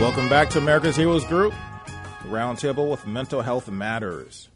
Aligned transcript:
Welcome 0.00 0.28
back 0.28 0.48
to 0.50 0.58
America's 0.58 0.94
Heroes 0.94 1.24
Group, 1.24 1.52
roundtable 2.22 2.88
with 2.88 3.04
Mental 3.04 3.42
Health 3.42 3.68
Matters. 3.68 4.48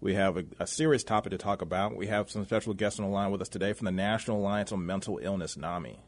We 0.00 0.14
have 0.14 0.36
a, 0.36 0.44
a, 0.58 0.66
serious 0.66 1.04
topic 1.04 1.30
to 1.30 1.38
talk 1.38 1.62
about. 1.62 1.94
We 1.94 2.08
have 2.08 2.28
some 2.28 2.44
special 2.44 2.74
guests 2.74 2.98
on 2.98 3.06
the 3.06 3.12
line 3.12 3.30
with 3.30 3.40
us 3.40 3.48
today 3.48 3.72
from 3.72 3.84
the 3.84 3.92
National 3.92 4.38
Alliance 4.38 4.72
on 4.72 4.84
Mental 4.84 5.20
Illness, 5.22 5.56
NAMI, 5.56 6.00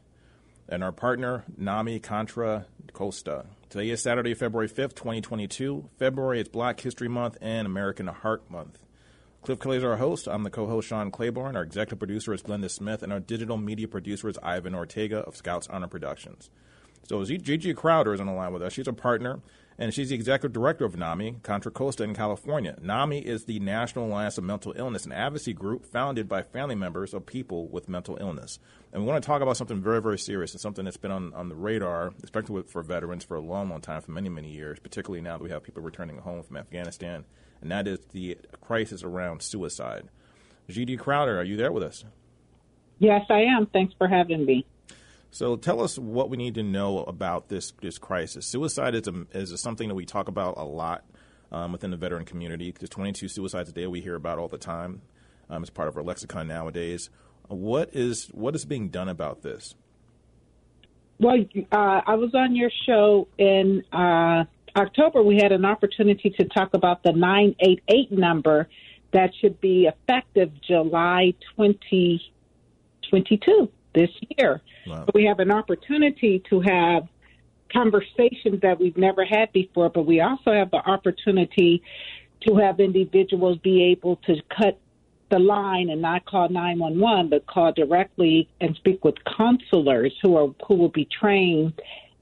and 0.67 0.83
our 0.83 0.91
partner, 0.91 1.45
NAMI 1.55 2.01
Contra 2.01 2.65
Costa. 2.91 3.45
Today 3.69 3.89
is 3.89 4.03
Saturday, 4.03 4.33
February 4.33 4.67
5th, 4.67 4.95
2022. 4.95 5.89
February 5.97 6.41
is 6.41 6.49
Black 6.49 6.81
History 6.81 7.07
Month 7.07 7.37
and 7.39 7.65
American 7.65 8.07
Heart 8.07 8.51
Month. 8.51 8.79
Cliff 9.43 9.61
Kelly 9.61 9.77
is 9.77 9.83
our 9.85 9.95
host. 9.95 10.27
I'm 10.27 10.43
the 10.43 10.49
co-host 10.49 10.89
Sean 10.89 11.09
Claiborne. 11.09 11.55
Our 11.55 11.63
executive 11.63 11.99
producer 11.99 12.33
is 12.33 12.43
Glenda 12.43 12.69
Smith, 12.69 13.01
and 13.01 13.13
our 13.13 13.21
digital 13.21 13.55
media 13.55 13.87
producer 13.87 14.27
is 14.27 14.37
Ivan 14.43 14.75
Ortega 14.75 15.19
of 15.19 15.37
Scouts 15.37 15.69
Honor 15.69 15.87
Productions. 15.87 16.49
So 17.03 17.23
Gigi 17.23 17.73
Crowder 17.73 18.13
is 18.13 18.19
on 18.19 18.27
the 18.27 18.33
line 18.33 18.51
with 18.51 18.61
us. 18.61 18.73
She's 18.73 18.87
a 18.87 18.93
partner, 18.93 19.39
and 19.77 19.93
she's 19.93 20.09
the 20.09 20.15
executive 20.15 20.51
director 20.51 20.83
of 20.83 20.97
NAMI, 20.97 21.37
Contra 21.43 21.71
Costa 21.71 22.03
in 22.03 22.13
California. 22.13 22.77
NAMI 22.81 23.19
is 23.19 23.45
the 23.45 23.59
National 23.59 24.07
Alliance 24.07 24.37
of 24.37 24.43
Mental 24.43 24.73
Illness, 24.75 25.05
an 25.05 25.13
advocacy 25.13 25.53
group 25.53 25.85
founded 25.85 26.27
by 26.27 26.41
family 26.41 26.75
members 26.75 27.13
of 27.13 27.25
people 27.25 27.67
with 27.67 27.87
mental 27.87 28.17
illness. 28.19 28.59
And 28.91 29.03
we 29.03 29.07
want 29.07 29.23
to 29.23 29.27
talk 29.27 29.41
about 29.41 29.55
something 29.55 29.81
very, 29.81 30.01
very 30.01 30.19
serious 30.19 30.53
and 30.53 30.59
something 30.59 30.83
that's 30.83 30.97
been 30.97 31.11
on, 31.11 31.33
on 31.33 31.47
the 31.47 31.55
radar, 31.55 32.11
especially 32.23 32.63
for 32.63 32.81
veterans, 32.81 33.23
for 33.23 33.37
a 33.37 33.41
long, 33.41 33.69
long 33.69 33.81
time, 33.81 34.01
for 34.01 34.11
many, 34.11 34.27
many 34.27 34.49
years, 34.49 34.79
particularly 34.79 35.21
now 35.21 35.37
that 35.37 35.43
we 35.43 35.49
have 35.49 35.63
people 35.63 35.83
returning 35.83 36.17
home 36.17 36.43
from 36.43 36.57
Afghanistan, 36.57 37.23
and 37.61 37.71
that 37.71 37.87
is 37.87 37.99
the 38.11 38.37
crisis 38.59 39.03
around 39.03 39.41
suicide. 39.41 40.09
Gigi 40.67 40.97
Crowder, 40.97 41.39
are 41.39 41.43
you 41.43 41.55
there 41.55 41.71
with 41.71 41.83
us? 41.83 42.03
Yes, 42.99 43.21
I 43.29 43.41
am. 43.41 43.67
Thanks 43.67 43.93
for 43.97 44.07
having 44.07 44.45
me. 44.45 44.65
So 45.31 45.55
tell 45.55 45.81
us 45.81 45.99
what 45.99 46.29
we 46.29 46.37
need 46.37 46.55
to 46.55 46.63
know 46.63 47.03
about 47.03 47.49
this 47.49 47.73
this 47.81 47.97
crisis. 47.97 48.47
Suicide 48.47 48.95
is 48.95 49.07
a, 49.07 49.25
is 49.33 49.59
something 49.61 49.87
that 49.89 49.95
we 49.95 50.05
talk 50.05 50.27
about 50.27 50.57
a 50.57 50.63
lot 50.63 51.03
um, 51.51 51.71
within 51.71 51.91
the 51.91 51.97
veteran 51.97 52.25
community. 52.25 52.73
There's 52.77 52.89
22 52.89 53.27
suicides 53.27 53.69
a 53.69 53.71
day 53.71 53.87
we 53.87 54.01
hear 54.01 54.15
about 54.15 54.39
all 54.39 54.47
the 54.47 54.57
time. 54.57 55.01
Um, 55.49 55.63
it's 55.63 55.69
part 55.69 55.87
of 55.87 55.97
our 55.97 56.03
lexicon 56.03 56.47
nowadays. 56.47 57.09
What 57.47 57.89
is 57.93 58.27
what 58.27 58.55
is 58.55 58.65
being 58.65 58.89
done 58.89 59.09
about 59.09 59.41
this? 59.41 59.75
Well, 61.19 61.45
uh, 61.71 62.01
I 62.05 62.15
was 62.15 62.35
on 62.35 62.55
your 62.55 62.69
show 62.85 63.27
in 63.37 63.83
uh, 63.91 64.43
October. 64.75 65.23
We 65.23 65.37
had 65.37 65.51
an 65.51 65.65
opportunity 65.65 66.29
to 66.31 66.45
talk 66.45 66.73
about 66.73 67.03
the 67.03 67.11
988 67.11 68.11
number 68.11 68.67
that 69.13 69.31
should 69.39 69.59
be 69.59 69.87
effective 69.87 70.51
July 70.61 71.33
2022 71.55 73.71
this 73.93 74.09
year. 74.37 74.61
Wow. 74.85 75.05
we 75.13 75.25
have 75.25 75.39
an 75.39 75.51
opportunity 75.51 76.43
to 76.49 76.61
have 76.61 77.07
conversations 77.71 78.61
that 78.61 78.79
we've 78.79 78.97
never 78.97 79.25
had 79.25 79.51
before, 79.51 79.89
but 79.89 80.05
we 80.05 80.21
also 80.21 80.53
have 80.53 80.71
the 80.71 80.77
opportunity 80.77 81.81
to 82.47 82.55
have 82.55 82.79
individuals 82.79 83.57
be 83.59 83.83
able 83.85 84.17
to 84.27 84.35
cut 84.55 84.79
the 85.29 85.39
line 85.39 85.89
and 85.89 86.01
not 86.01 86.25
call 86.25 86.47
911, 86.49 87.29
but 87.29 87.45
call 87.47 87.73
directly 87.73 88.47
and 88.61 88.75
speak 88.77 89.03
with 89.03 89.15
counselors 89.37 90.13
who 90.21 90.37
are 90.37 90.53
who 90.65 90.75
will 90.75 90.89
be 90.89 91.05
trained 91.05 91.73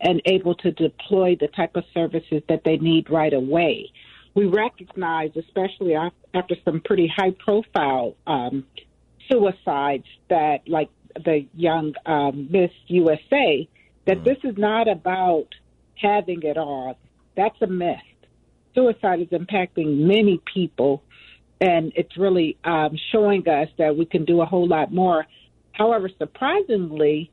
and 0.01 0.21
able 0.25 0.55
to 0.55 0.71
deploy 0.71 1.35
the 1.39 1.47
type 1.49 1.75
of 1.75 1.83
services 1.93 2.41
that 2.49 2.63
they 2.63 2.77
need 2.77 3.09
right 3.09 3.33
away. 3.33 3.91
We 4.33 4.45
recognize, 4.45 5.31
especially 5.37 5.95
after 5.95 6.55
some 6.65 6.81
pretty 6.81 7.07
high 7.07 7.31
profile 7.31 8.15
um, 8.27 8.65
suicides, 9.29 10.05
that 10.29 10.67
like 10.67 10.89
the 11.23 11.45
young 11.53 11.93
um, 12.05 12.47
Miss 12.51 12.71
USA 12.87 13.67
that 14.05 14.17
mm. 14.17 14.23
this 14.23 14.37
is 14.43 14.57
not 14.57 14.87
about 14.87 15.47
having 15.95 16.43
it 16.43 16.57
all. 16.57 16.97
That's 17.35 17.59
a 17.61 17.67
myth. 17.67 17.97
Suicide 18.73 19.21
is 19.21 19.29
impacting 19.29 19.99
many 19.99 20.41
people, 20.53 21.03
and 21.61 21.93
it's 21.95 22.17
really 22.17 22.57
um, 22.63 22.97
showing 23.11 23.47
us 23.47 23.69
that 23.77 23.95
we 23.95 24.05
can 24.05 24.25
do 24.25 24.41
a 24.41 24.45
whole 24.45 24.67
lot 24.67 24.93
more. 24.93 25.25
However, 25.71 26.09
surprisingly, 26.17 27.31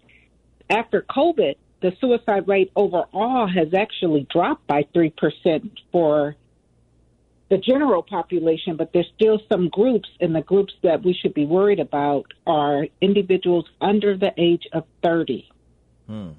after 0.71 1.03
COVID, 1.03 1.57
the 1.81 1.93
suicide 2.01 2.47
rate 2.47 2.71
overall 2.77 3.49
has 3.49 3.75
actually 3.75 4.27
dropped 4.31 4.67
by 4.69 4.85
3% 4.95 5.71
for 5.91 6.37
the 7.53 7.59
general 7.59 8.03
population, 8.03 8.77
but 8.77 8.95
there's 8.95 9.11
still 9.15 9.39
some 9.53 9.69
groups, 9.69 10.09
and 10.23 10.35
the 10.35 10.41
groups 10.41 10.73
that 10.83 11.05
we 11.05 11.13
should 11.13 11.35
be 11.35 11.45
worried 11.45 11.81
about 11.81 12.25
are 12.47 12.87
individuals 13.03 13.67
under 13.79 14.17
the 14.17 14.33
age 14.39 14.63
of 14.73 14.85
30. 15.03 15.51
Hmm. 16.07 16.31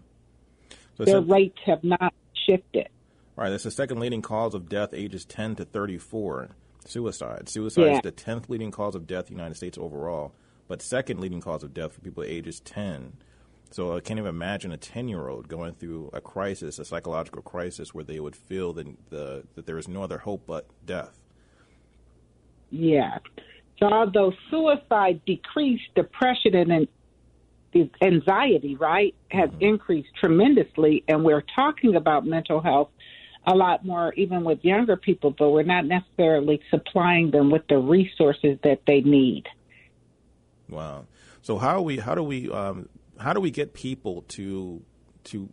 So 0.98 1.06
Their 1.06 1.22
rates 1.22 1.60
have 1.68 1.84
not 1.84 2.16
shifted. 2.50 2.90
Right, 3.36 3.52
that's 3.52 3.64
the 3.64 3.70
second 3.70 4.00
leading 4.00 4.24
cause 4.24 4.56
of 4.56 4.68
death, 4.68 4.90
ages 4.92 5.24
10 5.26 5.58
to 5.58 5.66
34. 5.66 6.50
Suicide. 6.86 7.48
Suicide 7.48 7.82
yeah. 7.84 7.96
is 7.98 8.02
the 8.02 8.12
10th 8.12 8.50
leading 8.50 8.72
cause 8.72 8.96
of 8.96 9.06
death 9.06 9.30
in 9.30 9.36
the 9.36 9.40
United 9.40 9.56
States 9.56 9.78
overall, 9.78 10.34
but 10.68 10.82
second 10.82 11.20
leading 11.20 11.42
cause 11.42 11.62
of 11.62 11.76
death 11.76 11.94
for 11.94 12.02
people 12.02 12.24
ages 12.24 12.60
10. 12.62 13.14
So 13.74 13.98
I 13.98 14.02
can't 14.02 14.20
even 14.20 14.30
imagine 14.30 14.72
a 14.72 14.78
10 14.78 15.08
year 15.08 15.30
old 15.30 15.48
going 15.48 15.74
through 15.74 16.12
a 16.14 16.22
crisis, 16.22 16.78
a 16.78 16.86
psychological 16.86 17.42
crisis, 17.42 17.92
where 17.92 18.04
they 18.04 18.20
would 18.20 18.36
feel 18.36 18.72
that, 18.74 18.86
the, 19.10 19.46
that 19.56 19.66
there 19.66 19.80
is 19.80 19.88
no 19.88 20.04
other 20.04 20.20
hope 20.20 20.44
but 20.46 20.68
death. 20.86 21.20
Yeah. 22.70 23.18
So 23.80 23.88
although 23.88 24.32
suicide 24.52 25.22
decreased, 25.26 25.86
depression 25.96 26.54
and 26.70 26.88
anxiety, 28.00 28.76
right, 28.76 29.16
has 29.32 29.50
mm-hmm. 29.50 29.64
increased 29.64 30.10
tremendously. 30.20 31.04
And 31.08 31.24
we're 31.24 31.44
talking 31.56 31.96
about 31.96 32.28
mental 32.28 32.62
health 32.62 32.90
a 33.48 33.56
lot 33.56 33.84
more, 33.84 34.14
even 34.14 34.44
with 34.44 34.64
younger 34.64 34.98
people, 34.98 35.32
but 35.32 35.50
we're 35.50 35.64
not 35.64 35.88
necessarily 35.88 36.62
supplying 36.70 37.32
them 37.32 37.50
with 37.50 37.64
the 37.68 37.80
resources 37.80 38.60
that 38.64 38.82
they 38.86 39.02
need. 39.02 39.46
Wow. 40.70 41.08
So 41.42 41.58
how 41.58 41.82
we 41.82 41.98
how 41.98 42.14
do 42.14 42.22
we 42.22 42.52
um, 42.52 42.88
how 43.24 43.34
do 43.34 43.40
we 43.40 43.52
get 43.52 43.74
people 43.74 44.24
to 44.30 44.84
to 45.26 45.50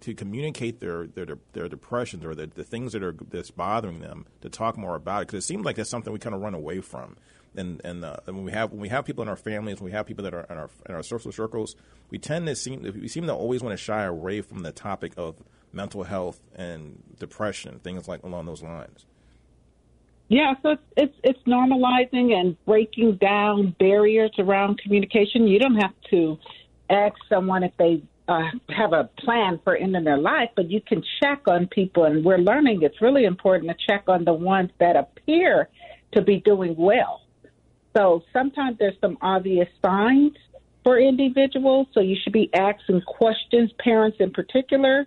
to 0.00 0.14
communicate 0.14 0.80
their 0.80 1.06
their 1.06 1.26
their 1.52 1.68
depressions 1.68 2.24
or 2.24 2.34
the, 2.34 2.46
the 2.46 2.64
things 2.64 2.92
that 2.92 3.02
are 3.02 3.14
that's 3.30 3.50
bothering 3.50 4.00
them 4.00 4.26
to 4.40 4.48
talk 4.48 4.76
more 4.76 4.96
about 4.96 5.22
it? 5.22 5.28
Because 5.28 5.44
it 5.44 5.46
seems 5.46 5.64
like 5.64 5.76
that's 5.76 5.88
something 5.90 6.12
we 6.12 6.18
kind 6.18 6.34
of 6.34 6.42
run 6.42 6.54
away 6.54 6.80
from. 6.80 7.16
And 7.56 7.80
and, 7.84 8.04
uh, 8.04 8.16
and 8.26 8.36
when 8.36 8.44
we 8.44 8.52
have 8.52 8.72
when 8.72 8.80
we 8.80 8.88
have 8.88 9.04
people 9.04 9.22
in 9.22 9.28
our 9.28 9.36
families 9.36 9.80
when 9.80 9.86
we 9.86 9.92
have 9.92 10.06
people 10.06 10.24
that 10.24 10.34
are 10.34 10.46
in 10.50 10.58
our 10.58 10.70
in 10.88 10.94
our 10.94 11.04
social 11.04 11.30
circles 11.30 11.76
we 12.10 12.18
tend 12.18 12.46
to 12.48 12.56
seem 12.56 12.82
we 12.82 13.06
seem 13.06 13.26
to 13.28 13.34
always 13.34 13.62
want 13.62 13.72
to 13.72 13.82
shy 13.82 14.02
away 14.02 14.40
from 14.40 14.62
the 14.62 14.72
topic 14.72 15.12
of 15.16 15.36
mental 15.72 16.02
health 16.02 16.40
and 16.56 17.00
depression 17.20 17.78
things 17.78 18.08
like 18.08 18.24
along 18.24 18.46
those 18.46 18.62
lines. 18.62 19.06
Yeah, 20.28 20.54
so 20.62 20.70
it's, 20.70 20.82
it's 20.96 21.16
it's 21.22 21.38
normalizing 21.46 22.32
and 22.32 22.56
breaking 22.64 23.16
down 23.16 23.76
barriers 23.78 24.32
around 24.38 24.80
communication. 24.80 25.46
You 25.46 25.60
don't 25.60 25.76
have 25.76 25.94
to 26.10 26.38
ask 26.94 27.16
someone 27.28 27.62
if 27.62 27.72
they 27.78 28.02
uh, 28.28 28.50
have 28.70 28.92
a 28.92 29.10
plan 29.18 29.60
for 29.64 29.76
ending 29.76 30.04
their 30.04 30.16
life, 30.18 30.50
but 30.56 30.70
you 30.70 30.80
can 30.80 31.02
check 31.22 31.42
on 31.46 31.66
people. 31.66 32.04
And 32.04 32.24
we're 32.24 32.38
learning 32.38 32.82
it's 32.82 33.02
really 33.02 33.24
important 33.24 33.70
to 33.70 33.76
check 33.86 34.04
on 34.08 34.24
the 34.24 34.32
ones 34.32 34.70
that 34.80 34.96
appear 34.96 35.68
to 36.12 36.22
be 36.22 36.40
doing 36.40 36.74
well. 36.76 37.22
So 37.96 38.22
sometimes 38.32 38.78
there's 38.78 38.98
some 39.00 39.18
obvious 39.20 39.68
signs 39.84 40.32
for 40.82 40.98
individuals. 40.98 41.86
So 41.92 42.00
you 42.00 42.16
should 42.22 42.32
be 42.32 42.50
asking 42.54 43.02
questions. 43.02 43.70
Parents, 43.78 44.16
in 44.20 44.30
particular, 44.32 45.06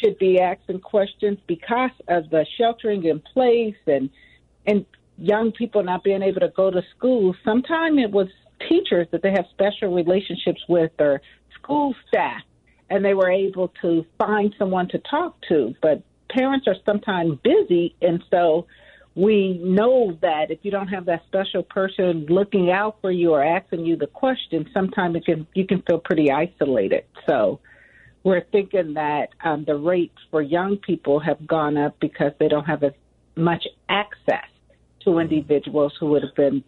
should 0.00 0.18
be 0.18 0.40
asking 0.40 0.80
questions 0.80 1.38
because 1.46 1.90
of 2.08 2.30
the 2.30 2.46
sheltering 2.56 3.04
in 3.04 3.20
place 3.20 3.76
and 3.86 4.10
and 4.66 4.84
young 5.16 5.52
people 5.52 5.82
not 5.82 6.04
being 6.04 6.22
able 6.22 6.40
to 6.40 6.48
go 6.48 6.70
to 6.70 6.82
school. 6.96 7.34
Sometimes 7.44 7.98
it 7.98 8.10
was 8.10 8.28
teachers 8.68 9.06
that 9.12 9.22
they 9.22 9.30
have 9.30 9.46
special 9.50 9.94
relationships 9.94 10.60
with 10.68 10.92
or 10.98 11.20
school 11.60 11.94
staff 12.08 12.42
and 12.88 13.04
they 13.04 13.14
were 13.14 13.30
able 13.30 13.72
to 13.82 14.04
find 14.18 14.54
someone 14.58 14.88
to 14.88 14.98
talk 14.98 15.36
to 15.48 15.74
but 15.82 16.02
parents 16.28 16.66
are 16.66 16.76
sometimes 16.84 17.38
busy 17.42 17.94
and 18.00 18.22
so 18.30 18.66
we 19.14 19.58
know 19.62 20.16
that 20.22 20.50
if 20.50 20.60
you 20.62 20.70
don't 20.70 20.88
have 20.88 21.06
that 21.06 21.22
special 21.26 21.62
person 21.62 22.26
looking 22.28 22.70
out 22.70 22.98
for 23.00 23.10
you 23.10 23.32
or 23.32 23.42
asking 23.42 23.84
you 23.84 23.96
the 23.96 24.06
question, 24.06 24.68
sometimes 24.72 25.16
it 25.16 25.24
can 25.24 25.46
you 25.54 25.66
can 25.66 25.82
feel 25.82 25.98
pretty 25.98 26.30
isolated. 26.30 27.04
So 27.28 27.60
we're 28.22 28.44
thinking 28.52 28.94
that 28.94 29.30
um, 29.42 29.64
the 29.66 29.74
rates 29.74 30.16
for 30.30 30.42
young 30.42 30.76
people 30.76 31.20
have 31.20 31.46
gone 31.46 31.76
up 31.76 31.98
because 32.00 32.32
they 32.38 32.48
don't 32.48 32.66
have 32.66 32.84
as 32.84 32.92
much 33.34 33.66
access 33.88 34.48
to 35.04 35.18
individuals 35.18 35.94
who 35.98 36.06
would 36.06 36.22
have 36.22 36.34
been 36.34 36.62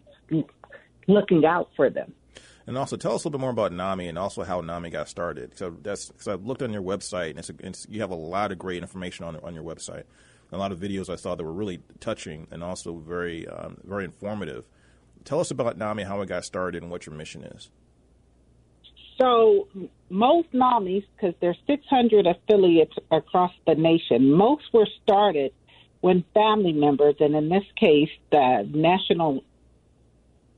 looking 1.07 1.45
out 1.45 1.69
for 1.75 1.89
them. 1.89 2.13
And 2.65 2.77
also, 2.77 2.95
tell 2.95 3.13
us 3.13 3.23
a 3.23 3.27
little 3.27 3.39
bit 3.39 3.41
more 3.41 3.49
about 3.49 3.73
NAMI 3.73 4.07
and 4.07 4.17
also 4.17 4.43
how 4.43 4.61
NAMI 4.61 4.89
got 4.89 5.09
started. 5.09 5.57
So 5.57 5.75
that's 5.81 6.07
because 6.07 6.27
I 6.27 6.35
looked 6.35 6.61
on 6.61 6.71
your 6.71 6.81
website 6.81 7.31
and 7.31 7.39
it's, 7.39 7.51
it's, 7.59 7.87
you 7.89 7.99
have 8.01 8.11
a 8.11 8.15
lot 8.15 8.51
of 8.51 8.57
great 8.57 8.81
information 8.81 9.25
on 9.25 9.35
on 9.37 9.53
your 9.53 9.63
website. 9.63 10.03
A 10.51 10.57
lot 10.57 10.71
of 10.71 10.79
videos 10.79 11.09
I 11.09 11.15
saw 11.15 11.35
that 11.35 11.43
were 11.43 11.51
really 11.51 11.81
touching 11.99 12.47
and 12.51 12.63
also 12.63 12.95
very 12.95 13.47
um, 13.47 13.77
very 13.83 14.05
informative. 14.05 14.65
Tell 15.25 15.39
us 15.39 15.51
about 15.51 15.77
NAMI, 15.77 16.03
how 16.03 16.21
it 16.21 16.27
got 16.27 16.45
started, 16.45 16.83
and 16.83 16.91
what 16.91 17.05
your 17.05 17.15
mission 17.15 17.43
is. 17.43 17.69
So 19.19 19.67
most 20.09 20.51
NAMIs, 20.53 21.05
because 21.15 21.35
there's 21.39 21.57
600 21.67 22.27
affiliates 22.27 22.93
across 23.11 23.51
the 23.67 23.75
nation, 23.75 24.33
most 24.33 24.63
were 24.73 24.87
started 25.03 25.53
when 26.01 26.23
family 26.33 26.73
members, 26.73 27.15
and 27.19 27.35
in 27.35 27.49
this 27.49 27.63
case, 27.79 28.09
the 28.31 28.67
national 28.73 29.43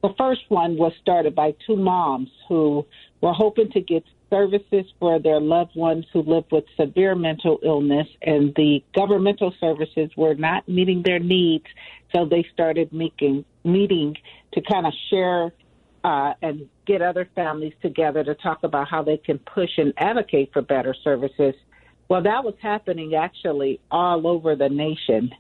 the 0.06 0.14
first 0.20 0.42
one 0.50 0.78
was 0.78 0.94
started 1.02 1.34
by 1.34 1.56
two 1.66 1.76
moms 1.76 2.30
who 2.48 2.86
were 3.22 3.34
hoping 3.34 3.72
to 3.72 3.82
get 3.82 4.04
services 4.30 4.86
for 5.00 5.18
their 5.18 5.40
loved 5.40 5.76
ones 5.76 6.06
who 6.14 6.22
live 6.22 6.44
with 6.52 6.64
severe 6.80 7.16
mental 7.16 7.58
illness, 7.64 8.08
and 8.22 8.54
the 8.56 8.84
governmental 8.96 9.52
services 9.60 10.12
were 10.16 10.36
not 10.36 10.70
meeting 10.70 11.02
their 11.04 11.18
needs. 11.18 11.66
So 12.14 12.26
they 12.26 12.46
started 12.54 12.94
making 12.94 13.46
meeting 13.64 14.16
to 14.54 14.62
kind 14.62 14.86
of 14.86 14.94
share 15.10 15.52
uh, 16.04 16.34
and 16.40 16.70
get 16.86 17.02
other 17.02 17.28
families 17.34 17.74
together 17.82 18.24
to 18.26 18.36
talk 18.36 18.60
about 18.62 18.88
how 18.88 19.02
they 19.02 19.18
can 19.18 19.40
push 19.40 19.72
and 19.78 19.92
advocate 19.98 20.52
for 20.54 20.62
better 20.62 20.96
services. 21.04 21.56
Well, 22.10 22.22
that 22.22 22.44
was 22.44 22.54
happening 22.62 23.16
actually 23.16 23.80
all 23.90 24.28
over 24.28 24.56
the 24.56 24.70
nation, 24.70 25.32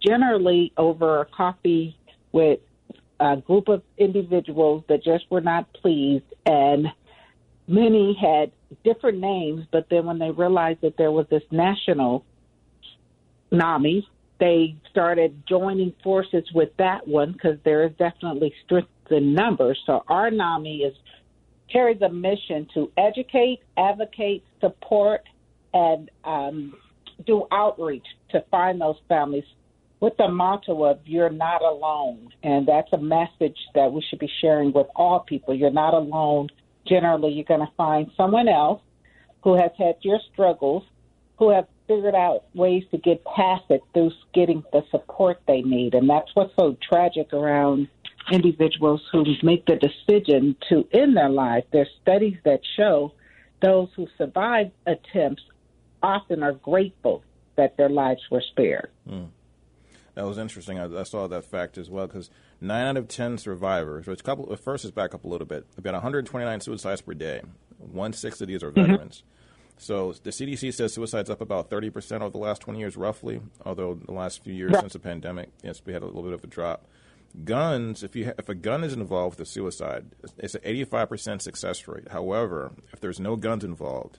generally 0.00 0.72
over 0.76 1.22
a 1.22 1.24
coffee 1.24 1.98
with 2.30 2.60
a 3.22 3.36
group 3.36 3.68
of 3.68 3.82
individuals 3.96 4.82
that 4.88 5.04
just 5.04 5.30
were 5.30 5.40
not 5.40 5.72
pleased, 5.74 6.24
and 6.44 6.88
many 7.68 8.18
had 8.20 8.50
different 8.82 9.20
names. 9.20 9.64
But 9.70 9.86
then 9.88 10.06
when 10.06 10.18
they 10.18 10.30
realized 10.30 10.80
that 10.80 10.96
there 10.96 11.12
was 11.12 11.26
this 11.30 11.44
national 11.52 12.24
NAMI, 13.52 14.08
they 14.40 14.74
started 14.90 15.44
joining 15.48 15.94
forces 16.02 16.44
with 16.52 16.70
that 16.78 17.06
one 17.06 17.32
because 17.32 17.58
there 17.64 17.84
is 17.84 17.92
definitely 17.96 18.52
strength 18.64 18.90
in 19.08 19.34
numbers. 19.34 19.78
So 19.86 20.02
our 20.08 20.30
NAMI 20.32 20.78
is 20.78 20.94
carries 21.72 22.02
a 22.02 22.08
mission 22.08 22.66
to 22.74 22.90
educate, 22.98 23.60
advocate, 23.78 24.42
support, 24.60 25.22
and 25.72 26.10
um, 26.24 26.74
do 27.24 27.46
outreach 27.52 28.04
to 28.30 28.44
find 28.50 28.80
those 28.80 28.96
families 29.08 29.44
with 30.02 30.16
the 30.16 30.26
motto 30.26 30.84
of 30.84 30.98
you're 31.06 31.30
not 31.30 31.62
alone. 31.62 32.28
And 32.42 32.66
that's 32.66 32.92
a 32.92 32.98
message 32.98 33.56
that 33.76 33.92
we 33.92 34.02
should 34.10 34.18
be 34.18 34.30
sharing 34.40 34.72
with 34.72 34.88
all 34.96 35.20
people. 35.20 35.54
You're 35.54 35.70
not 35.70 35.94
alone. 35.94 36.48
Generally, 36.86 37.34
you're 37.34 37.44
going 37.44 37.60
to 37.60 37.72
find 37.76 38.10
someone 38.16 38.48
else 38.48 38.82
who 39.44 39.54
has 39.54 39.70
had 39.78 39.94
your 40.00 40.18
struggles, 40.32 40.82
who 41.38 41.50
have 41.50 41.68
figured 41.86 42.16
out 42.16 42.44
ways 42.52 42.82
to 42.90 42.98
get 42.98 43.24
past 43.24 43.62
it 43.70 43.80
through 43.94 44.10
getting 44.34 44.64
the 44.72 44.82
support 44.90 45.40
they 45.46 45.62
need. 45.62 45.94
And 45.94 46.10
that's 46.10 46.30
what's 46.34 46.54
so 46.58 46.76
tragic 46.82 47.32
around 47.32 47.86
individuals 48.30 49.02
who 49.12 49.24
make 49.44 49.66
the 49.66 49.76
decision 49.76 50.56
to 50.68 50.84
end 50.92 51.16
their 51.16 51.28
life. 51.28 51.62
There's 51.72 51.88
studies 52.02 52.38
that 52.44 52.60
show 52.76 53.12
those 53.62 53.88
who 53.94 54.08
survive 54.18 54.72
attempts 54.84 55.42
often 56.02 56.42
are 56.42 56.54
grateful 56.54 57.22
that 57.54 57.76
their 57.76 57.88
lives 57.88 58.22
were 58.32 58.42
spared. 58.50 58.90
Mm. 59.08 59.28
That 60.14 60.26
was 60.26 60.38
interesting. 60.38 60.78
I, 60.78 61.00
I 61.00 61.02
saw 61.04 61.26
that 61.26 61.44
fact 61.44 61.78
as 61.78 61.88
well 61.88 62.06
because 62.06 62.30
nine 62.60 62.86
out 62.86 62.96
of 62.96 63.08
ten 63.08 63.38
survivors, 63.38 64.06
which 64.06 64.22
couple 64.22 64.54
first 64.56 64.84
is 64.84 64.90
back 64.90 65.14
up 65.14 65.24
a 65.24 65.28
little 65.28 65.46
bit, 65.46 65.66
about 65.78 65.94
129 65.94 66.60
suicides 66.60 67.00
per 67.00 67.14
day. 67.14 67.42
One 67.78 68.12
sixth 68.12 68.40
of 68.40 68.48
these 68.48 68.62
are 68.62 68.70
mm-hmm. 68.70 68.92
veterans. 68.92 69.22
So 69.78 70.12
the 70.22 70.30
CDC 70.30 70.74
says 70.74 70.92
suicide's 70.92 71.30
up 71.30 71.40
about 71.40 71.70
30 71.70 71.90
percent 71.90 72.22
over 72.22 72.30
the 72.30 72.38
last 72.38 72.60
20 72.60 72.78
years, 72.78 72.96
roughly. 72.96 73.40
Although 73.64 73.94
the 73.94 74.12
last 74.12 74.44
few 74.44 74.52
years 74.52 74.78
since 74.78 74.92
the 74.92 74.98
pandemic, 74.98 75.50
yes, 75.62 75.80
we 75.84 75.92
had 75.92 76.02
a 76.02 76.06
little 76.06 76.22
bit 76.22 76.34
of 76.34 76.44
a 76.44 76.46
drop. 76.46 76.86
Guns, 77.44 78.02
if 78.02 78.14
you 78.14 78.26
ha- 78.26 78.34
if 78.38 78.50
a 78.50 78.54
gun 78.54 78.84
is 78.84 78.92
involved 78.92 79.38
with 79.38 79.48
a 79.48 79.50
suicide, 79.50 80.06
it's 80.38 80.54
an 80.54 80.60
85 80.62 81.08
percent 81.08 81.42
success 81.42 81.88
rate. 81.88 82.08
However, 82.10 82.72
if 82.92 83.00
there's 83.00 83.18
no 83.18 83.36
guns 83.36 83.64
involved, 83.64 84.18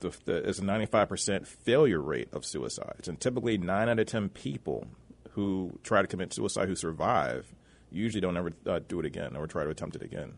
the, 0.00 0.14
the, 0.26 0.48
it's 0.48 0.58
a 0.58 0.64
95 0.64 1.08
percent 1.08 1.48
failure 1.48 2.00
rate 2.00 2.28
of 2.32 2.44
suicides, 2.44 3.08
and 3.08 3.18
typically 3.18 3.56
nine 3.56 3.88
out 3.88 3.98
of 3.98 4.06
10 4.06 4.28
people 4.28 4.86
who 5.32 5.78
try 5.82 6.02
to 6.02 6.08
commit 6.08 6.32
suicide 6.32 6.68
who 6.68 6.74
survive 6.74 7.52
usually 7.90 8.20
don't 8.20 8.36
ever 8.36 8.52
uh, 8.66 8.80
do 8.86 9.00
it 9.00 9.06
again 9.06 9.36
or 9.36 9.46
try 9.46 9.64
to 9.64 9.70
attempt 9.70 9.96
it 9.96 10.02
again. 10.02 10.34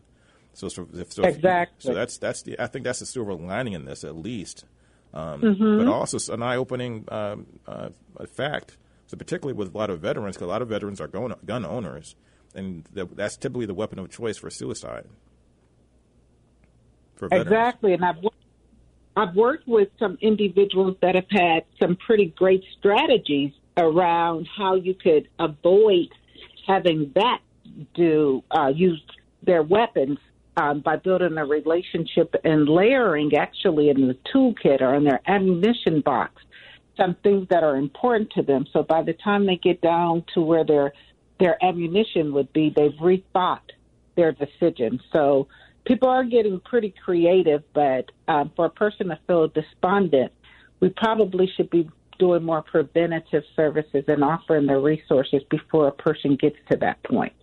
So, 0.53 0.69
so, 0.69 0.87
so 1.09 1.23
exactly. 1.23 1.75
so 1.79 1.93
that's 1.93 2.17
that's 2.17 2.43
the 2.43 2.59
I 2.59 2.67
think 2.67 2.85
that's 2.85 2.99
the 2.99 3.05
silver 3.05 3.33
lining 3.33 3.73
in 3.73 3.85
this 3.85 4.03
at 4.03 4.15
least, 4.15 4.65
um, 5.13 5.41
mm-hmm. 5.41 5.77
but 5.79 5.87
also 5.87 6.33
an 6.33 6.43
eye-opening 6.43 7.05
um, 7.09 7.47
uh, 7.67 7.89
fact. 8.31 8.77
So 9.07 9.17
particularly 9.17 9.57
with 9.57 9.73
a 9.73 9.77
lot 9.77 9.89
of 9.89 9.99
veterans, 9.99 10.35
because 10.35 10.45
a 10.45 10.49
lot 10.49 10.61
of 10.61 10.69
veterans 10.69 11.01
are 11.01 11.07
gun, 11.07 11.33
gun 11.45 11.65
owners, 11.65 12.15
and 12.55 12.83
the, 12.93 13.05
that's 13.05 13.35
typically 13.35 13.65
the 13.65 13.73
weapon 13.73 13.99
of 13.99 14.09
choice 14.11 14.37
for 14.37 14.49
suicide. 14.49 15.07
For 17.15 17.27
exactly, 17.31 17.93
and 17.93 18.05
I've 18.05 18.17
I've 19.15 19.35
worked 19.35 19.67
with 19.67 19.89
some 19.97 20.17
individuals 20.21 20.97
that 21.01 21.15
have 21.15 21.29
had 21.29 21.65
some 21.79 21.95
pretty 21.95 22.27
great 22.37 22.63
strategies 22.77 23.53
around 23.77 24.47
how 24.57 24.75
you 24.75 24.93
could 24.93 25.27
avoid 25.39 26.09
having 26.67 27.11
that 27.15 27.39
do 27.93 28.43
uh, 28.51 28.71
use 28.73 29.01
their 29.41 29.63
weapons 29.63 30.19
um, 30.57 30.81
by 30.81 30.95
building 30.95 31.37
a 31.37 31.45
relationship 31.45 32.35
and 32.43 32.69
layering 32.69 33.35
actually 33.35 33.89
in 33.89 34.07
the 34.07 34.17
toolkit 34.33 34.81
or 34.81 34.93
in 34.95 35.03
their 35.03 35.19
ammunition 35.27 36.01
box 36.01 36.41
some 36.97 37.15
things 37.23 37.47
that 37.49 37.63
are 37.63 37.75
important 37.75 38.31
to 38.31 38.43
them. 38.43 38.65
So 38.71 38.83
by 38.83 39.01
the 39.01 39.13
time 39.13 39.45
they 39.45 39.55
get 39.55 39.81
down 39.81 40.23
to 40.33 40.41
where 40.41 40.63
their 40.63 40.93
their 41.39 41.61
ammunition 41.63 42.33
would 42.33 42.53
be, 42.53 42.71
they've 42.73 42.93
rethought 43.01 43.71
their 44.15 44.31
decision. 44.31 45.01
So 45.11 45.47
people 45.85 46.07
are 46.07 46.23
getting 46.23 46.59
pretty 46.59 46.93
creative, 47.03 47.63
but 47.73 48.11
um, 48.27 48.51
for 48.55 48.65
a 48.65 48.69
person 48.69 49.07
to 49.07 49.19
feel 49.27 49.47
despondent, 49.47 50.31
we 50.79 50.89
probably 50.89 51.51
should 51.57 51.69
be 51.71 51.89
doing 52.23 52.41
more 52.41 52.61
preventative 52.61 53.43
services 53.53 54.05
and 54.07 54.23
offering 54.23 54.65
the 54.65 54.77
resources 54.77 55.41
before 55.49 55.89
a 55.89 55.91
person 55.91 56.37
gets 56.37 56.55
to 56.71 56.77
that 56.77 57.03
point. 57.03 57.33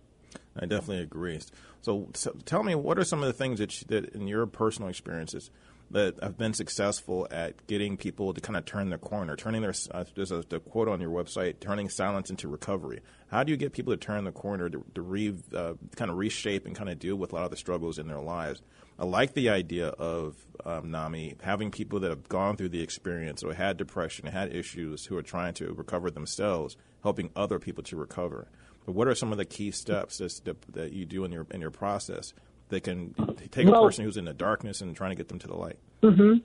I 0.55 0.65
definitely 0.65 1.03
agree. 1.03 1.39
So, 1.81 2.07
so 2.15 2.35
tell 2.45 2.63
me, 2.63 2.73
what 2.73 2.97
are 2.97 3.03
some 3.03 3.19
of 3.19 3.27
the 3.27 3.33
things 3.33 3.59
that, 3.59 3.79
you, 3.79 3.87
that 3.89 4.15
in 4.15 4.27
your 4.27 4.47
personal 4.47 4.89
experiences 4.89 5.51
that 5.91 6.21
have 6.21 6.37
been 6.37 6.53
successful 6.53 7.27
at 7.31 7.67
getting 7.67 7.97
people 7.97 8.33
to 8.33 8.41
kind 8.41 8.57
of 8.57 8.65
turn 8.65 8.89
their 8.89 8.97
corner, 8.97 9.35
turning 9.35 9.61
their 9.61 9.73
uh, 9.91 10.05
there's 10.15 10.31
a 10.31 10.43
the 10.49 10.59
quote 10.59 10.87
on 10.87 11.01
your 11.01 11.11
website, 11.11 11.59
turning 11.59 11.89
silence 11.89 12.29
into 12.29 12.47
recovery. 12.47 13.01
How 13.29 13.43
do 13.43 13.51
you 13.51 13.57
get 13.57 13.73
people 13.73 13.93
to 13.93 13.97
turn 13.97 14.23
the 14.23 14.31
corner 14.31 14.69
to, 14.69 14.83
to 14.95 15.01
re, 15.01 15.33
uh, 15.55 15.73
kind 15.95 16.11
of 16.11 16.17
reshape 16.17 16.65
and 16.65 16.75
kind 16.75 16.89
of 16.89 16.99
deal 16.99 17.15
with 17.15 17.31
a 17.31 17.35
lot 17.35 17.45
of 17.45 17.51
the 17.51 17.57
struggles 17.57 17.97
in 17.99 18.07
their 18.07 18.19
lives? 18.19 18.61
I 18.99 19.05
like 19.05 19.33
the 19.33 19.49
idea 19.49 19.87
of 19.87 20.35
um, 20.65 20.91
NAMI 20.91 21.37
having 21.41 21.71
people 21.71 21.99
that 22.01 22.09
have 22.09 22.29
gone 22.29 22.57
through 22.57 22.69
the 22.69 22.83
experience 22.83 23.43
or 23.43 23.53
had 23.53 23.77
depression, 23.77 24.27
had 24.27 24.53
issues, 24.53 25.05
who 25.05 25.17
are 25.17 25.23
trying 25.23 25.53
to 25.55 25.73
recover 25.73 26.11
themselves, 26.11 26.77
helping 27.03 27.31
other 27.35 27.57
people 27.57 27.83
to 27.85 27.95
recover. 27.95 28.47
But 28.85 28.93
what 28.93 29.07
are 29.07 29.15
some 29.15 29.31
of 29.31 29.37
the 29.37 29.45
key 29.45 29.71
steps 29.71 30.17
that, 30.17 30.55
that 30.73 30.91
you 30.91 31.05
do 31.05 31.23
in 31.23 31.31
your 31.31 31.47
in 31.51 31.61
your 31.61 31.71
process 31.71 32.33
that 32.71 32.83
can 32.83 33.13
take 33.51 33.67
well, 33.67 33.83
a 33.83 33.87
person 33.87 34.03
who's 34.03 34.17
in 34.17 34.25
the 34.25 34.33
darkness 34.33 34.81
and 34.81 34.95
trying 34.95 35.11
to 35.11 35.15
get 35.15 35.29
them 35.29 35.39
to 35.39 35.47
the 35.47 35.55
light? 35.55 35.77
Mm-hmm. 36.03 36.39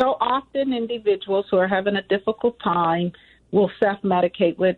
So 0.00 0.16
often, 0.20 0.72
individuals 0.72 1.46
who 1.50 1.56
are 1.58 1.68
having 1.68 1.96
a 1.96 2.02
difficult 2.02 2.58
time 2.62 3.12
will 3.50 3.70
self 3.82 4.00
medicate 4.02 4.58
with 4.58 4.76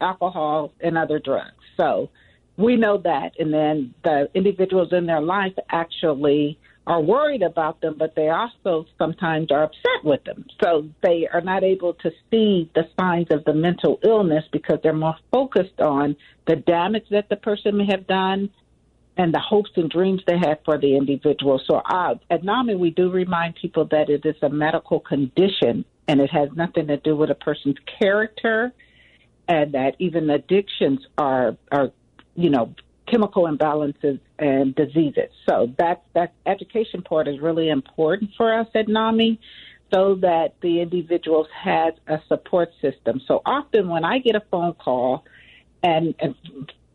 alcohol 0.00 0.72
and 0.80 0.96
other 0.96 1.18
drugs. 1.18 1.54
So 1.76 2.10
we 2.56 2.76
know 2.76 2.98
that. 2.98 3.32
And 3.38 3.52
then 3.52 3.94
the 4.04 4.28
individuals 4.34 4.92
in 4.92 5.06
their 5.06 5.20
life 5.20 5.54
actually 5.70 6.58
are 6.86 7.00
worried 7.00 7.42
about 7.42 7.80
them, 7.82 7.96
but 7.98 8.14
they 8.16 8.30
also 8.30 8.86
sometimes 8.96 9.50
are 9.50 9.64
upset 9.64 10.04
with 10.04 10.24
them. 10.24 10.46
So 10.62 10.88
they 11.02 11.28
are 11.32 11.42
not 11.42 11.62
able 11.62 11.94
to 11.94 12.10
see 12.30 12.70
the 12.74 12.88
signs 12.98 13.26
of 13.30 13.44
the 13.44 13.52
mental 13.52 14.00
illness 14.02 14.44
because 14.50 14.78
they're 14.82 14.94
more 14.94 15.16
focused 15.30 15.80
on 15.80 16.16
the 16.46 16.56
damage 16.56 17.04
that 17.10 17.28
the 17.28 17.36
person 17.36 17.76
may 17.76 17.86
have 17.86 18.06
done 18.06 18.50
and 19.18 19.34
the 19.34 19.40
hopes 19.40 19.70
and 19.74 19.90
dreams 19.90 20.22
they 20.26 20.38
have 20.38 20.58
for 20.64 20.78
the 20.78 20.96
individual. 20.96 21.60
So 21.66 21.82
uh, 21.84 22.14
at 22.30 22.44
NAMI, 22.44 22.76
we 22.76 22.90
do 22.90 23.10
remind 23.10 23.56
people 23.56 23.84
that 23.86 24.08
it 24.08 24.24
is 24.24 24.36
a 24.42 24.48
medical 24.48 25.00
condition 25.00 25.84
and 26.06 26.20
it 26.20 26.30
has 26.30 26.48
nothing 26.54 26.86
to 26.86 26.96
do 26.96 27.16
with 27.16 27.28
a 27.28 27.34
person's 27.34 27.76
character 27.98 28.72
and 29.48 29.72
that 29.72 29.96
even 29.98 30.30
addictions 30.30 31.00
are 31.18 31.56
are 31.72 31.90
you 32.36 32.50
know 32.50 32.74
chemical 33.06 33.44
imbalances 33.44 34.20
and 34.38 34.74
diseases. 34.74 35.30
So 35.48 35.74
that 35.78 36.04
that 36.14 36.32
education 36.46 37.02
part 37.02 37.26
is 37.26 37.40
really 37.40 37.68
important 37.68 38.30
for 38.36 38.54
us 38.54 38.68
at 38.74 38.88
NAMI 38.88 39.40
so 39.92 40.16
that 40.16 40.54
the 40.60 40.80
individuals 40.80 41.48
has 41.52 41.94
a 42.06 42.20
support 42.28 42.70
system. 42.80 43.20
So 43.26 43.42
often 43.44 43.88
when 43.88 44.04
I 44.04 44.18
get 44.18 44.36
a 44.36 44.42
phone 44.50 44.74
call 44.74 45.24
and, 45.82 46.14
and 46.20 46.34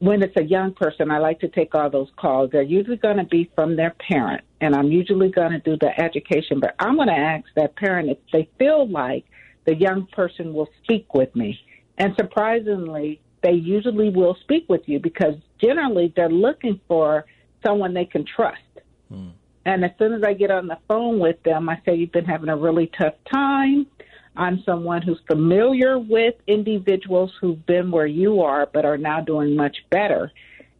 when 0.04 0.22
it's 0.22 0.36
a 0.36 0.44
young 0.44 0.74
person, 0.74 1.10
I 1.12 1.20
like 1.20 1.40
to 1.40 1.48
take 1.48 1.74
all 1.74 1.90
those 1.90 2.10
calls. 2.18 2.50
They're 2.52 2.62
usually 2.62 2.98
going 2.98 3.16
to 3.16 3.24
be 3.24 3.50
from 3.56 3.78
their 3.78 3.96
parent, 4.06 4.44
and 4.60 4.76
I'm 4.76 4.92
usually 4.92 5.30
going 5.30 5.52
to 5.52 5.60
do 5.60 5.78
the 5.80 5.98
education. 5.98 6.60
But 6.60 6.76
I'm 6.78 6.98
going 6.98 7.08
to 7.08 7.14
ask 7.14 7.46
that 7.56 7.78
parent 7.78 8.10
if 8.10 8.18
they 8.34 8.50
feel 8.60 8.86
like 8.86 9.24
the 9.64 9.74
young 9.74 10.08
person 10.08 10.54
will 10.54 10.68
speak 10.84 11.14
with 11.14 11.34
me. 11.38 11.58
And 11.98 12.14
surprisingly, 12.18 13.22
they 13.44 13.54
usually 13.54 14.10
will 14.10 14.36
speak 14.42 14.66
with 14.68 14.82
you 14.88 15.00
because 15.00 15.36
generally 15.64 16.12
they're 16.18 16.28
looking 16.28 16.82
for 16.86 17.24
someone 17.66 17.94
they 17.94 18.04
can 18.04 18.26
trust. 18.26 18.60
Hmm. 19.08 19.30
And 19.66 19.86
as 19.86 19.92
soon 19.98 20.12
as 20.12 20.24
I 20.24 20.34
get 20.34 20.52
on 20.52 20.68
the 20.68 20.80
phone 20.90 21.18
with 21.20 21.42
them, 21.44 21.70
I 21.70 21.82
say, 21.86 21.96
You've 21.96 22.12
been 22.12 22.26
having 22.26 22.50
a 22.50 22.58
really 22.58 22.92
tough 23.00 23.16
time. 23.32 23.88
I'm 24.36 24.64
someone 24.66 25.02
who's 25.02 25.20
familiar 25.28 26.00
with 26.00 26.36
individuals 26.48 27.32
who've 27.40 27.64
been 27.66 27.92
where 27.92 28.08
you 28.08 28.42
are, 28.42 28.68
but 28.72 28.86
are 28.86 28.98
now 28.98 29.22
doing 29.22 29.56
much 29.56 29.78
better. 29.92 30.32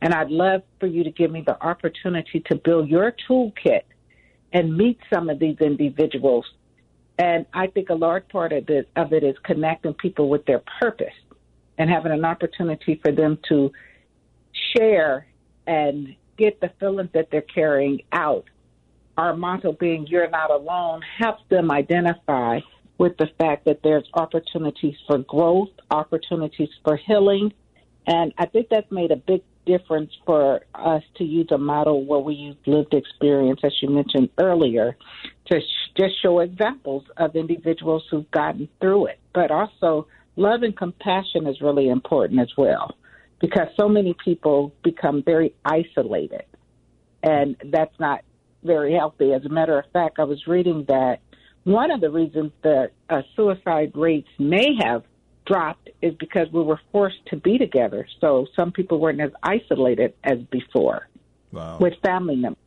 And 0.02 0.14
I'd 0.14 0.32
love 0.32 0.64
for 0.80 0.88
you 0.88 1.04
to 1.04 1.12
give 1.12 1.32
me 1.32 1.44
the 1.46 1.62
opportunity 1.64 2.42
to 2.48 2.56
build 2.56 2.90
your 2.90 3.16
toolkit 3.30 3.84
and 4.52 4.76
meet 4.76 5.00
some 5.14 5.30
of 5.30 5.40
these 5.40 5.58
individuals. 5.60 6.46
And 7.20 7.46
I 7.54 7.68
think 7.68 7.90
a 7.90 7.94
large 7.94 8.28
part 8.30 8.54
of 8.54 8.70
it, 8.70 8.90
of 8.96 9.14
it 9.14 9.24
is 9.24 9.36
connecting 9.44 9.94
people 9.94 10.30
with 10.30 10.46
their 10.46 10.64
purpose 10.82 11.14
and 11.78 11.90
having 11.90 12.12
an 12.12 12.26
opportunity 12.26 13.00
for 13.04 13.12
them 13.12 13.38
to 13.50 13.72
share 14.76 15.28
and 15.68 16.16
get 16.38 16.60
the 16.60 16.72
feelings 16.80 17.10
that 17.14 17.30
they're 17.32 17.42
carrying 17.42 18.02
out. 18.12 18.46
Our 19.16 19.36
motto 19.36 19.74
being, 19.74 20.08
You're 20.08 20.30
not 20.30 20.50
alone, 20.50 21.02
helps 21.20 21.44
them 21.50 21.72
identify 21.72 22.60
with 23.04 23.18
the 23.18 23.28
fact 23.38 23.66
that 23.66 23.82
there's 23.84 24.10
opportunities 24.14 24.96
for 25.06 25.18
growth, 25.18 25.68
opportunities 25.92 26.70
for 26.86 26.96
healing. 26.96 27.52
And 28.08 28.34
I 28.38 28.46
think 28.46 28.68
that's 28.72 28.90
made 28.94 29.12
a 29.12 29.18
big 29.18 29.42
difference 29.66 30.12
for 30.26 30.62
us 30.74 31.04
to 31.18 31.26
use 31.26 31.50
a 31.52 31.58
model 31.58 32.06
where 32.06 32.22
we 32.22 32.34
use 32.34 32.56
lived 32.66 32.94
experience, 32.94 33.60
as 33.62 33.74
you 33.82 33.90
mentioned 33.90 34.30
earlier, 34.38 34.96
to 35.48 35.60
sh- 35.60 35.92
just 35.98 36.14
show 36.22 36.40
examples 36.40 37.04
of 37.18 37.36
individuals 37.36 38.06
who've 38.10 38.32
gotten 38.32 38.70
through 38.80 39.08
it. 39.08 39.20
But 39.34 39.52
also, 39.52 40.08
love 40.38 40.64
and 40.64 40.76
compassion 40.76 41.46
is 41.46 41.60
really 41.60 41.90
important 41.90 42.40
as 42.40 42.54
well 42.58 42.96
because 43.42 43.68
so 43.78 43.90
many 43.90 44.16
people 44.24 44.74
become 44.82 45.24
very 45.24 45.54
isolated. 45.66 46.46
And 47.22 47.58
that's 47.66 48.00
not 48.00 48.22
very 48.64 48.94
healthy. 48.94 49.34
As 49.34 49.44
a 49.44 49.50
matter 49.50 49.78
of 49.78 49.92
fact, 49.92 50.20
I 50.20 50.24
was 50.24 50.48
reading 50.48 50.86
that 50.88 51.20
one 51.64 51.92
of 51.92 52.02
the 52.02 52.10
reasons 52.10 52.52
that 52.64 52.92
uh, 53.10 53.22
suicide 53.36 53.92
rates 53.96 54.28
may 54.38 54.76
have 54.82 55.04
dropped 55.46 55.90
is 56.02 56.14
because 56.16 56.48
we 56.52 56.62
were 56.62 56.80
forced 56.92 57.26
to 57.28 57.38
be 57.38 57.58
together. 57.58 58.08
So 58.22 58.48
some 58.56 58.72
people 58.72 59.00
weren't 59.00 59.22
as 59.22 59.32
isolated 59.42 60.14
as 60.24 60.40
before 60.52 61.08
wow. 61.52 61.78
with 61.80 61.94
family 62.04 62.36
members. 62.36 62.60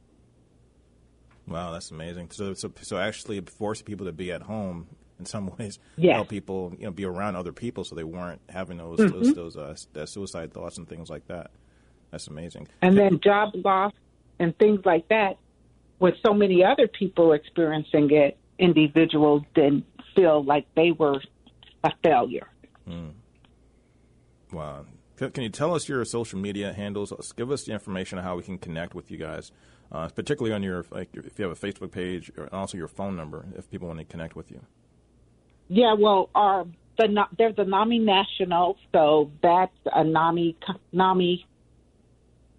Wow, 1.47 1.73
that's 1.73 1.91
amazing. 1.91 2.31
So, 2.33 2.55
so, 2.55 2.73
so 2.83 2.99
actually, 2.99 3.41
forcing 3.41 3.87
people 3.87 4.07
to 4.07 4.13
be 4.13 4.33
at 4.33 4.43
home 4.43 4.89
in 5.19 5.27
some 5.27 5.51
ways 5.57 5.79
yes. 5.97 6.17
help 6.17 6.29
people, 6.29 6.75
you 6.79 6.87
know, 6.87 6.91
be 6.91 7.05
around 7.05 7.37
other 7.37 7.53
people, 7.53 7.85
so 7.85 7.95
they 7.95 8.05
weren't 8.05 8.41
having 8.49 8.79
those 8.79 8.99
mm-hmm. 8.99 9.35
those, 9.35 9.55
those 9.55 9.87
uh, 9.95 10.07
suicide 10.07 10.53
thoughts 10.53 10.77
and 10.77 10.89
things 10.89 11.09
like 11.09 11.27
that. 11.29 11.51
That's 12.11 12.27
amazing. 12.27 12.69
And 12.83 12.99
then 12.99 13.21
job 13.23 13.53
loss 13.65 13.93
and 14.39 14.57
things 14.59 14.81
like 14.85 15.09
that, 15.09 15.39
with 15.99 16.15
so 16.25 16.35
many 16.35 16.65
other 16.65 16.89
people 16.89 17.33
experiencing 17.33 18.11
it, 18.11 18.37
individuals 18.59 19.43
didn't 19.55 19.85
feel 20.15 20.43
like 20.43 20.67
they 20.75 20.93
were 20.93 21.21
a 21.85 21.91
failure. 22.03 22.49
Mm. 22.89 23.13
Wow. 24.53 24.87
Can 25.17 25.43
you 25.43 25.49
tell 25.49 25.75
us 25.75 25.89
your 25.89 26.05
social 26.05 26.39
media 26.39 26.73
handles? 26.73 27.13
Give 27.37 27.51
us 27.51 27.65
the 27.65 27.73
information 27.73 28.19
on 28.19 28.25
how 28.25 28.37
we 28.37 28.43
can 28.43 28.59
connect 28.59 28.95
with 28.95 29.11
you 29.11 29.17
guys, 29.17 29.51
uh, 29.91 30.09
particularly 30.09 30.55
on 30.55 30.63
your 30.63 30.85
like 30.91 31.09
if 31.15 31.39
you 31.39 31.49
have 31.49 31.53
a 31.53 31.67
Facebook 31.67 31.91
page 31.91 32.31
and 32.37 32.51
also 32.51 32.77
your 32.77 32.89
phone 32.89 33.17
number 33.17 33.47
if 33.57 33.71
people 33.71 33.89
want 33.89 33.99
to 33.99 34.05
connect 34.05 34.37
with 34.37 34.51
you. 34.51 34.61
Yeah, 35.69 35.95
well, 35.95 36.29
our 36.35 36.67
the 36.99 37.25
there's 37.39 37.55
a 37.57 37.65
NAMI 37.65 37.99
National, 38.01 38.77
so 38.93 39.31
that's 39.43 39.77
a 39.87 40.05
NAMI 40.05 40.57
NAMI 40.93 41.47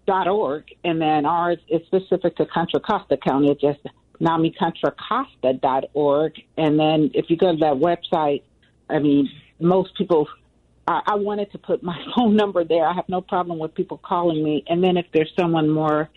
dot 0.06 0.26
org, 0.26 0.64
and 0.84 1.00
then 1.00 1.26
ours 1.26 1.58
is 1.68 1.82
specific 1.86 2.36
to 2.36 2.46
Contra 2.46 2.80
Costa 2.80 3.16
County. 3.16 3.50
It's 3.50 3.60
just 3.60 3.80
namicontracosta.org. 4.20 6.32
And 6.56 6.78
then 6.78 7.10
if 7.14 7.28
you 7.28 7.36
go 7.36 7.52
to 7.52 7.58
that 7.58 7.74
website, 7.74 8.42
I 8.88 8.98
mean, 8.98 9.28
most 9.60 9.94
people, 9.96 10.28
I, 10.86 11.02
I 11.06 11.14
wanted 11.16 11.52
to 11.52 11.58
put 11.58 11.82
my 11.82 11.98
phone 12.16 12.36
number 12.36 12.64
there. 12.64 12.86
I 12.86 12.94
have 12.94 13.08
no 13.08 13.20
problem 13.20 13.58
with 13.58 13.74
people 13.74 13.98
calling 13.98 14.42
me. 14.42 14.64
And 14.66 14.82
then 14.82 14.96
if 14.96 15.06
there's 15.12 15.32
someone 15.38 15.68
more 15.68 16.08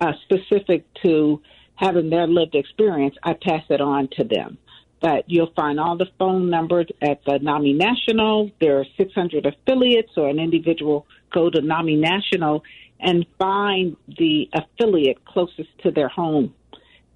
uh, 0.00 0.12
specific 0.24 0.84
to 1.04 1.40
having 1.74 2.10
their 2.10 2.26
lived 2.26 2.54
experience, 2.54 3.16
I 3.22 3.34
pass 3.34 3.62
it 3.70 3.80
on 3.80 4.08
to 4.18 4.24
them. 4.24 4.58
But 5.00 5.30
you'll 5.30 5.52
find 5.54 5.78
all 5.78 5.96
the 5.96 6.08
phone 6.18 6.50
numbers 6.50 6.86
at 7.00 7.24
the 7.24 7.38
NAMI 7.40 7.74
National. 7.74 8.50
There 8.60 8.80
are 8.80 8.86
600 8.96 9.46
affiliates, 9.46 10.10
or 10.16 10.28
an 10.28 10.40
individual 10.40 11.06
go 11.32 11.50
to 11.50 11.60
NAMI 11.60 11.94
National 11.96 12.64
and 12.98 13.24
find 13.38 13.96
the 14.08 14.50
affiliate 14.52 15.24
closest 15.24 15.68
to 15.84 15.92
their 15.92 16.08
home 16.08 16.52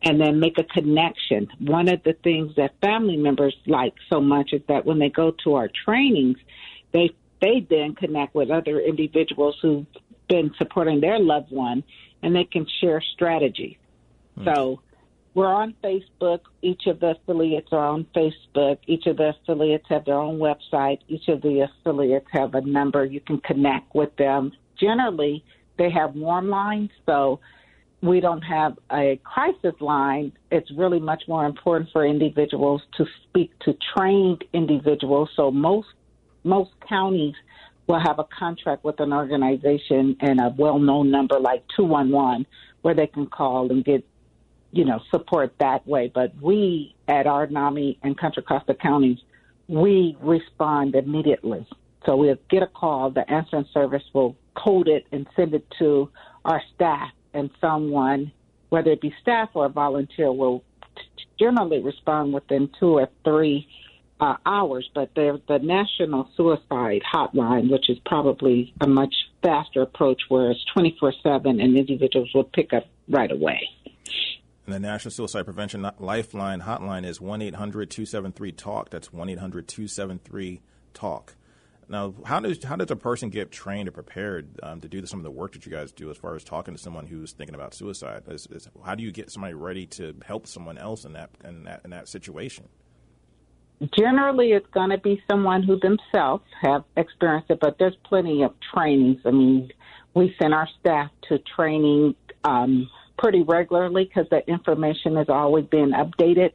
and 0.02 0.20
then 0.20 0.40
make 0.40 0.58
a 0.58 0.64
connection. 0.64 1.48
One 1.60 1.88
of 1.88 2.02
the 2.02 2.14
things 2.24 2.56
that 2.56 2.74
family 2.80 3.16
members 3.16 3.56
like 3.66 3.94
so 4.10 4.20
much 4.20 4.52
is 4.52 4.62
that 4.68 4.84
when 4.84 4.98
they 4.98 5.08
go 5.08 5.32
to 5.44 5.54
our 5.54 5.68
trainings, 5.84 6.38
they 6.92 7.10
they 7.40 7.66
then 7.68 7.94
connect 7.94 8.34
with 8.34 8.50
other 8.50 8.78
individuals 8.80 9.56
who've 9.60 9.86
been 10.28 10.52
supporting 10.58 11.00
their 11.00 11.18
loved 11.18 11.50
one, 11.50 11.82
and 12.22 12.34
they 12.34 12.44
can 12.44 12.66
share 12.80 13.02
strategies. 13.14 13.76
Hmm. 14.36 14.44
So 14.44 14.80
we're 15.34 15.52
on 15.52 15.74
Facebook. 15.82 16.40
Each 16.60 16.86
of 16.86 17.00
the 17.00 17.12
affiliates 17.12 17.68
are 17.72 17.86
on 17.86 18.06
Facebook. 18.14 18.78
Each 18.86 19.06
of 19.06 19.16
the 19.16 19.30
affiliates 19.30 19.86
have 19.88 20.04
their 20.04 20.18
own 20.18 20.38
website. 20.38 21.00
Each 21.08 21.28
of 21.28 21.42
the 21.42 21.60
affiliates 21.60 22.26
have 22.32 22.54
a 22.54 22.60
number. 22.60 23.04
You 23.04 23.20
can 23.20 23.38
connect 23.38 23.94
with 23.94 24.14
them. 24.16 24.52
Generally, 24.78 25.44
they 25.78 25.90
have 25.90 26.14
warm 26.14 26.48
lines, 26.48 26.90
so 27.06 27.40
we 28.02 28.18
don't 28.20 28.42
have 28.42 28.78
a 28.90 29.20
crisis 29.22 29.80
line, 29.80 30.32
it's 30.50 30.70
really 30.76 30.98
much 30.98 31.22
more 31.28 31.46
important 31.46 31.88
for 31.92 32.04
individuals 32.04 32.82
to 32.96 33.06
speak 33.22 33.56
to 33.60 33.76
trained 33.96 34.44
individuals. 34.52 35.30
So 35.36 35.50
most 35.50 35.88
most 36.44 36.72
counties 36.88 37.34
will 37.86 38.00
have 38.00 38.18
a 38.18 38.24
contract 38.24 38.84
with 38.84 38.98
an 38.98 39.12
organization 39.12 40.16
and 40.20 40.40
a 40.40 40.52
well-known 40.58 41.10
number 41.10 41.38
like 41.38 41.64
211 41.76 42.46
where 42.82 42.94
they 42.94 43.06
can 43.06 43.26
call 43.26 43.70
and 43.70 43.84
get 43.84 44.04
you 44.72 44.84
know 44.84 45.00
support 45.10 45.54
that 45.58 45.86
way. 45.86 46.10
But 46.12 46.34
we 46.42 46.96
at 47.06 47.28
our 47.28 47.46
NAMI 47.46 47.98
and 48.02 48.18
Contra 48.18 48.42
Costa 48.42 48.74
counties 48.74 49.18
we 49.68 50.16
respond 50.20 50.96
immediately. 50.96 51.66
So 52.04 52.16
we'll 52.16 52.36
get 52.50 52.64
a 52.64 52.66
call. 52.66 53.10
The 53.10 53.30
answering 53.30 53.66
service 53.72 54.02
will 54.12 54.36
code 54.56 54.88
it 54.88 55.06
and 55.12 55.26
send 55.36 55.54
it 55.54 55.64
to 55.78 56.10
our 56.44 56.60
staff 56.74 57.12
and 57.34 57.50
someone, 57.60 58.32
whether 58.68 58.90
it 58.90 59.00
be 59.00 59.14
staff 59.20 59.50
or 59.54 59.66
a 59.66 59.68
volunteer, 59.68 60.32
will 60.32 60.62
generally 61.38 61.80
respond 61.80 62.32
within 62.32 62.70
two 62.78 62.98
or 62.98 63.08
three 63.24 63.66
uh, 64.20 64.36
hours. 64.46 64.88
But 64.94 65.10
there's 65.14 65.40
the 65.48 65.58
National 65.58 66.28
Suicide 66.36 67.02
Hotline, 67.12 67.70
which 67.70 67.90
is 67.90 67.98
probably 68.06 68.72
a 68.80 68.86
much 68.86 69.14
faster 69.42 69.82
approach 69.82 70.22
where 70.28 70.50
it's 70.50 70.64
24 70.72 71.12
7 71.22 71.60
and 71.60 71.76
individuals 71.76 72.30
will 72.34 72.44
pick 72.44 72.72
up 72.72 72.84
right 73.08 73.30
away. 73.30 73.68
And 74.64 74.74
the 74.74 74.78
National 74.78 75.10
Suicide 75.10 75.42
Prevention 75.42 75.90
Lifeline 75.98 76.60
Hotline 76.60 77.04
is 77.04 77.20
1 77.20 77.42
800 77.42 77.90
273 77.90 78.52
TALK. 78.52 78.90
That's 78.90 79.12
1 79.12 79.28
800 79.28 79.66
273 79.66 80.60
TALK. 80.94 81.34
Now, 81.88 82.14
how 82.24 82.40
does 82.40 82.62
how 82.64 82.76
does 82.76 82.90
a 82.90 82.96
person 82.96 83.28
get 83.28 83.50
trained 83.50 83.88
or 83.88 83.92
prepared 83.92 84.58
um, 84.62 84.80
to 84.80 84.88
do 84.88 85.04
some 85.06 85.20
of 85.20 85.24
the 85.24 85.30
work 85.30 85.52
that 85.52 85.66
you 85.66 85.72
guys 85.72 85.92
do 85.92 86.10
as 86.10 86.16
far 86.16 86.34
as 86.34 86.44
talking 86.44 86.74
to 86.74 86.80
someone 86.80 87.06
who's 87.06 87.32
thinking 87.32 87.54
about 87.54 87.74
suicide? 87.74 88.22
Is, 88.28 88.46
is, 88.50 88.68
how 88.84 88.94
do 88.94 89.02
you 89.02 89.12
get 89.12 89.30
somebody 89.30 89.54
ready 89.54 89.86
to 89.86 90.14
help 90.24 90.46
someone 90.46 90.78
else 90.78 91.04
in 91.04 91.12
that 91.14 91.30
in 91.44 91.64
that 91.64 91.82
in 91.84 91.90
that 91.90 92.08
situation? 92.08 92.68
Generally, 93.98 94.52
it's 94.52 94.66
going 94.72 94.90
to 94.90 94.98
be 94.98 95.20
someone 95.28 95.64
who 95.64 95.78
themselves 95.80 96.44
have 96.62 96.84
experienced 96.96 97.50
it, 97.50 97.58
but 97.60 97.78
there's 97.78 97.96
plenty 98.04 98.44
of 98.44 98.54
trainings. 98.72 99.20
I 99.24 99.32
mean, 99.32 99.70
we 100.14 100.34
send 100.40 100.54
our 100.54 100.68
staff 100.78 101.10
to 101.28 101.38
training 101.56 102.14
um, 102.44 102.88
pretty 103.18 103.42
regularly 103.42 104.04
because 104.04 104.26
that 104.30 104.48
information 104.48 105.16
has 105.16 105.28
always 105.28 105.64
been 105.66 105.92
updated 105.92 106.52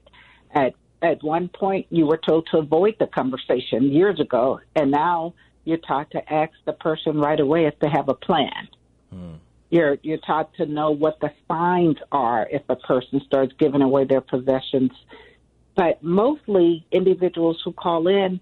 at 0.51 0.73
at 1.01 1.23
one 1.23 1.49
point 1.49 1.87
you 1.89 2.05
were 2.05 2.17
told 2.17 2.47
to 2.51 2.57
avoid 2.57 2.95
the 2.99 3.07
conversation 3.07 3.91
years 3.91 4.19
ago, 4.19 4.59
and 4.75 4.91
now 4.91 5.33
you're 5.63 5.77
taught 5.77 6.11
to 6.11 6.33
ask 6.33 6.53
the 6.65 6.73
person 6.73 7.19
right 7.19 7.39
away 7.39 7.65
if 7.65 7.77
they 7.79 7.89
have 7.89 8.09
a 8.09 8.13
plan. 8.13 8.67
Hmm. 9.11 9.33
You're 9.69 9.97
you're 10.01 10.19
taught 10.19 10.53
to 10.55 10.65
know 10.65 10.91
what 10.91 11.19
the 11.19 11.29
signs 11.47 11.97
are 12.11 12.47
if 12.49 12.63
a 12.69 12.77
person 12.77 13.21
starts 13.25 13.53
giving 13.59 13.81
away 13.81 14.05
their 14.05 14.21
possessions. 14.21 14.91
But 15.75 16.01
mostly 16.01 16.87
individuals 16.91 17.61
who 17.63 17.73
call 17.73 18.07
in, 18.07 18.39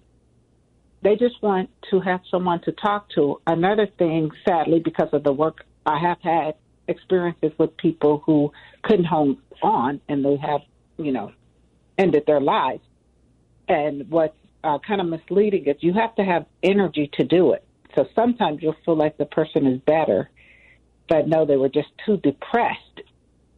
they 1.02 1.16
just 1.16 1.42
want 1.42 1.68
to 1.90 2.00
have 2.00 2.20
someone 2.30 2.60
to 2.62 2.72
talk 2.72 3.10
to. 3.16 3.40
Another 3.46 3.86
thing, 3.98 4.30
sadly, 4.48 4.80
because 4.80 5.08
of 5.12 5.24
the 5.24 5.32
work 5.32 5.64
I 5.84 5.98
have 5.98 6.18
had 6.22 6.54
experiences 6.88 7.52
with 7.58 7.76
people 7.76 8.22
who 8.24 8.52
couldn't 8.82 9.04
hold 9.04 9.38
on 9.62 10.00
and 10.08 10.24
they 10.24 10.36
have, 10.36 10.60
you 10.96 11.12
know, 11.12 11.32
ended 11.98 12.24
their 12.26 12.40
lives. 12.40 12.82
And 13.68 14.08
what's 14.10 14.36
uh, 14.62 14.78
kind 14.86 15.00
of 15.00 15.06
misleading 15.08 15.66
is 15.66 15.76
you 15.80 15.92
have 15.94 16.14
to 16.16 16.24
have 16.24 16.46
energy 16.62 17.10
to 17.14 17.24
do 17.24 17.52
it. 17.52 17.64
So 17.94 18.06
sometimes 18.14 18.62
you'll 18.62 18.76
feel 18.84 18.96
like 18.96 19.16
the 19.16 19.26
person 19.26 19.66
is 19.66 19.80
better, 19.80 20.30
but 21.08 21.28
no, 21.28 21.46
they 21.46 21.56
were 21.56 21.68
just 21.68 21.88
too 22.04 22.18
depressed. 22.18 22.80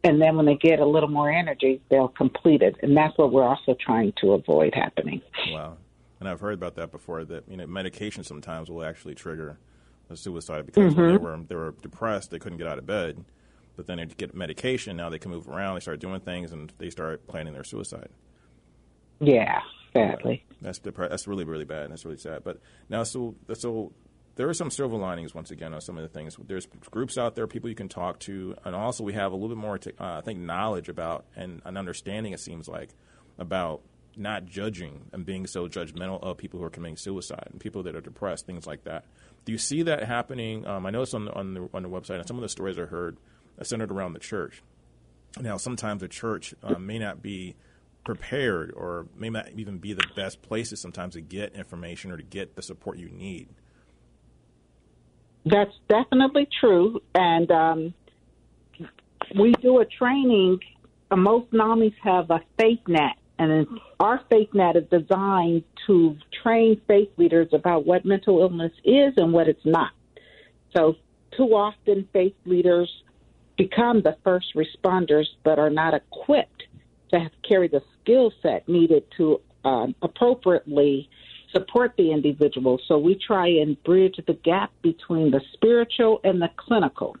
And 0.03 0.21
then 0.21 0.37
when 0.37 0.45
they 0.45 0.55
get 0.55 0.79
a 0.79 0.85
little 0.85 1.09
more 1.09 1.29
energy, 1.29 1.81
they'll 1.89 2.07
complete 2.07 2.61
it. 2.61 2.77
And 2.81 2.95
that's 2.95 3.17
what 3.17 3.33
we're 3.33 3.43
also 3.43 3.75
trying 3.79 4.13
to 4.21 4.31
avoid 4.31 4.73
happening. 4.73 5.21
Wow. 5.49 5.77
And 6.19 6.29
I've 6.29 6.39
heard 6.39 6.53
about 6.53 6.75
that 6.75 6.91
before 6.91 7.25
that, 7.25 7.43
you 7.49 7.57
know, 7.57 7.67
medication 7.67 8.23
sometimes 8.23 8.69
will 8.69 8.83
actually 8.83 9.15
trigger 9.15 9.57
a 10.09 10.15
suicide 10.15 10.65
because 10.65 10.93
mm-hmm. 10.93 11.11
they 11.11 11.17
were 11.17 11.39
they 11.47 11.55
were 11.55 11.75
depressed, 11.81 12.31
they 12.31 12.39
couldn't 12.39 12.57
get 12.57 12.67
out 12.67 12.77
of 12.77 12.85
bed. 12.85 13.23
But 13.75 13.87
then 13.87 13.97
they 13.97 14.05
get 14.05 14.35
medication, 14.35 14.97
now 14.97 15.09
they 15.09 15.19
can 15.19 15.31
move 15.31 15.47
around, 15.47 15.75
they 15.75 15.79
start 15.79 16.01
doing 16.01 16.19
things 16.19 16.51
and 16.51 16.73
they 16.79 16.89
start 16.89 17.27
planning 17.27 17.53
their 17.53 17.63
suicide. 17.63 18.09
Yeah, 19.19 19.61
sadly. 19.93 20.45
That's 20.61 20.79
depre- 20.79 21.09
that's 21.09 21.27
really 21.27 21.45
really 21.45 21.65
bad. 21.65 21.91
That's 21.91 22.05
really 22.05 22.17
sad. 22.17 22.43
But 22.43 22.59
now, 22.89 23.03
so 23.03 23.35
so 23.53 23.91
there 24.35 24.47
are 24.47 24.53
some 24.53 24.71
silver 24.71 24.95
linings 24.95 25.35
once 25.35 25.51
again 25.51 25.73
on 25.73 25.81
some 25.81 25.97
of 25.97 26.03
the 26.03 26.07
things. 26.09 26.37
There's 26.47 26.65
groups 26.91 27.17
out 27.17 27.35
there, 27.35 27.45
people 27.45 27.69
you 27.69 27.75
can 27.75 27.89
talk 27.89 28.19
to, 28.19 28.55
and 28.63 28.73
also 28.73 29.03
we 29.03 29.13
have 29.13 29.33
a 29.33 29.35
little 29.35 29.49
bit 29.49 29.57
more, 29.57 29.77
to, 29.77 29.89
uh, 29.99 30.19
I 30.19 30.21
think, 30.21 30.39
knowledge 30.39 30.87
about 30.87 31.25
and 31.35 31.61
an 31.65 31.75
understanding. 31.75 32.31
It 32.31 32.39
seems 32.39 32.69
like 32.69 32.91
about 33.37 33.81
not 34.15 34.45
judging 34.45 35.07
and 35.11 35.25
being 35.25 35.45
so 35.45 35.67
judgmental 35.67 36.23
of 36.23 36.37
people 36.37 36.59
who 36.59 36.65
are 36.65 36.69
committing 36.69 36.95
suicide 36.95 37.47
and 37.51 37.59
people 37.59 37.83
that 37.83 37.95
are 37.97 38.01
depressed, 38.01 38.45
things 38.45 38.65
like 38.65 38.85
that. 38.85 39.03
Do 39.43 39.51
you 39.51 39.57
see 39.57 39.83
that 39.83 40.05
happening? 40.05 40.65
Um, 40.65 40.85
I 40.85 40.89
noticed 40.89 41.15
on 41.15 41.25
the, 41.25 41.33
on 41.33 41.53
the 41.53 41.69
on 41.73 41.83
the 41.83 41.89
website, 41.89 42.19
and 42.19 42.27
some 42.27 42.37
of 42.37 42.41
the 42.41 42.49
stories 42.49 42.79
I 42.79 42.83
heard 42.83 43.17
are 43.57 43.65
centered 43.65 43.91
around 43.91 44.13
the 44.13 44.19
church. 44.19 44.63
Now, 45.39 45.57
sometimes 45.57 45.99
the 46.01 46.07
church 46.07 46.53
uh, 46.63 46.79
may 46.79 46.97
not 46.97 47.21
be 47.21 47.55
prepared 48.03 48.71
or 48.75 49.07
may 49.15 49.29
not 49.29 49.49
even 49.55 49.77
be 49.77 49.93
the 49.93 50.05
best 50.15 50.41
places 50.41 50.79
sometimes 50.79 51.13
to 51.13 51.21
get 51.21 51.53
information 51.53 52.11
or 52.11 52.17
to 52.17 52.23
get 52.23 52.55
the 52.55 52.61
support 52.61 52.97
you 52.97 53.09
need. 53.09 53.49
That's 55.45 55.73
definitely 55.87 56.47
true. 56.59 57.01
And 57.15 57.51
um, 57.51 57.93
we 59.37 59.53
do 59.61 59.79
a 59.79 59.85
training. 59.85 60.59
Most 61.15 61.51
NAMIs 61.51 61.93
have 62.03 62.29
a 62.29 62.41
faith 62.57 62.81
net, 62.87 63.15
and 63.39 63.67
our 63.99 64.21
faith 64.29 64.49
net 64.53 64.75
is 64.75 64.83
designed 64.91 65.63
to 65.87 66.15
train 66.43 66.81
faith 66.87 67.09
leaders 67.17 67.47
about 67.51 67.85
what 67.85 68.05
mental 68.05 68.41
illness 68.41 68.73
is 68.83 69.13
and 69.17 69.33
what 69.33 69.47
it's 69.47 69.65
not. 69.65 69.91
So, 70.75 70.95
too 71.35 71.55
often, 71.55 72.07
faith 72.13 72.35
leaders 72.45 72.89
become 73.57 74.01
the 74.01 74.15
first 74.23 74.55
responders 74.55 75.25
but 75.43 75.59
are 75.59 75.69
not 75.69 75.93
equipped 75.93 76.63
to 77.11 77.19
have, 77.19 77.31
carry 77.47 77.67
the 77.67 77.81
skill 78.01 78.31
set 78.41 78.67
needed 78.67 79.03
to 79.17 79.41
um, 79.65 79.95
appropriately 80.01 81.09
support 81.51 81.93
the 81.97 82.11
individual. 82.11 82.79
So 82.87 82.97
we 82.97 83.15
try 83.15 83.47
and 83.47 83.81
bridge 83.83 84.19
the 84.25 84.33
gap 84.33 84.71
between 84.81 85.31
the 85.31 85.41
spiritual 85.53 86.21
and 86.23 86.41
the 86.41 86.49
clinical. 86.55 87.17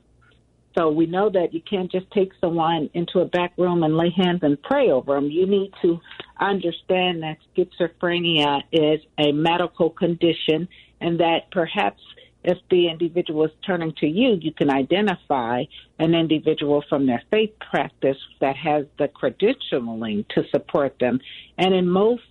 So 0.77 0.89
we 0.89 1.07
know 1.07 1.29
that 1.31 1.53
you 1.53 1.61
can't 1.61 1.91
just 1.91 2.09
take 2.11 2.31
someone 2.39 2.89
into 2.93 3.19
a 3.19 3.25
back 3.25 3.53
room 3.57 3.83
and 3.83 3.97
lay 3.97 4.11
hands 4.11 4.41
and 4.43 4.61
pray 4.61 4.91
over 4.91 5.15
them. 5.15 5.29
You 5.29 5.47
need 5.47 5.73
to 5.81 5.99
understand 6.39 7.23
that 7.23 7.37
schizophrenia 7.55 8.61
is 8.71 9.01
a 9.17 9.31
medical 9.31 9.89
condition 9.89 10.69
and 11.01 11.19
that 11.19 11.51
perhaps 11.51 12.01
if 12.43 12.57
the 12.69 12.89
individual 12.89 13.45
is 13.45 13.51
turning 13.65 13.93
to 13.99 14.07
you, 14.07 14.37
you 14.41 14.53
can 14.53 14.69
identify 14.69 15.63
an 15.97 16.13
individual 16.13 16.83
from 16.87 17.05
their 17.05 17.21
faith 17.29 17.53
practice 17.69 18.17
that 18.39 18.55
has 18.55 18.85
the 18.97 19.07
credentialing 19.09 20.27
to 20.29 20.43
support 20.49 20.97
them. 20.99 21.19
And 21.57 21.73
in 21.73 21.89
most 21.89 22.23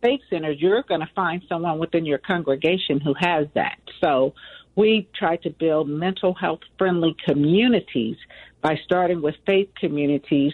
faith 0.00 0.20
centers, 0.30 0.60
you're 0.60 0.82
going 0.82 1.00
to 1.00 1.10
find 1.14 1.42
someone 1.48 1.78
within 1.78 2.04
your 2.04 2.18
congregation 2.18 3.00
who 3.00 3.14
has 3.18 3.46
that. 3.54 3.78
So 4.00 4.34
we 4.74 5.08
try 5.14 5.36
to 5.36 5.50
build 5.50 5.88
mental 5.88 6.34
health 6.34 6.60
friendly 6.76 7.14
communities 7.24 8.16
by 8.60 8.78
starting 8.84 9.22
with 9.22 9.36
faith 9.46 9.68
communities 9.78 10.52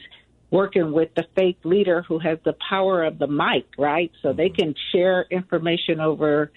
working 0.50 0.92
with 0.92 1.14
the 1.14 1.24
faith 1.34 1.56
leader 1.64 2.02
who 2.02 2.18
has 2.18 2.38
the 2.44 2.54
power 2.68 3.04
of 3.04 3.18
the 3.18 3.26
mic, 3.26 3.66
right? 3.76 4.10
So 4.22 4.32
they 4.32 4.48
mm-hmm. 4.48 4.56
can 4.56 4.74
share 4.92 5.26
information 5.30 6.00
over 6.00 6.50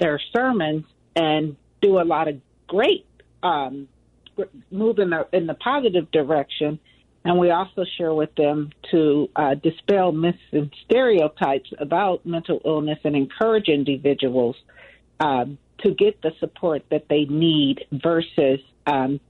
their 0.00 0.20
sermons 0.34 0.84
and 1.14 1.56
do 1.80 1.98
a 1.98 2.04
lot 2.04 2.28
of 2.28 2.40
great 2.66 3.06
um, 3.42 3.88
move 4.70 4.98
in 4.98 5.10
the 5.10 5.26
in 5.32 5.46
the 5.46 5.54
positive 5.54 6.10
direction, 6.10 6.78
and 7.24 7.38
we 7.38 7.50
also 7.50 7.84
share 7.96 8.14
with 8.14 8.34
them 8.34 8.70
to 8.90 9.28
uh, 9.36 9.54
dispel 9.54 10.12
myths 10.12 10.38
and 10.52 10.72
stereotypes 10.84 11.70
about 11.78 12.24
mental 12.26 12.60
illness 12.64 12.98
and 13.04 13.16
encourage 13.16 13.68
individuals 13.68 14.56
um, 15.20 15.58
to 15.78 15.92
get 15.94 16.20
the 16.22 16.32
support 16.40 16.84
that 16.90 17.06
they 17.08 17.24
need 17.24 17.84
versus 17.92 18.60
um, 18.86 19.20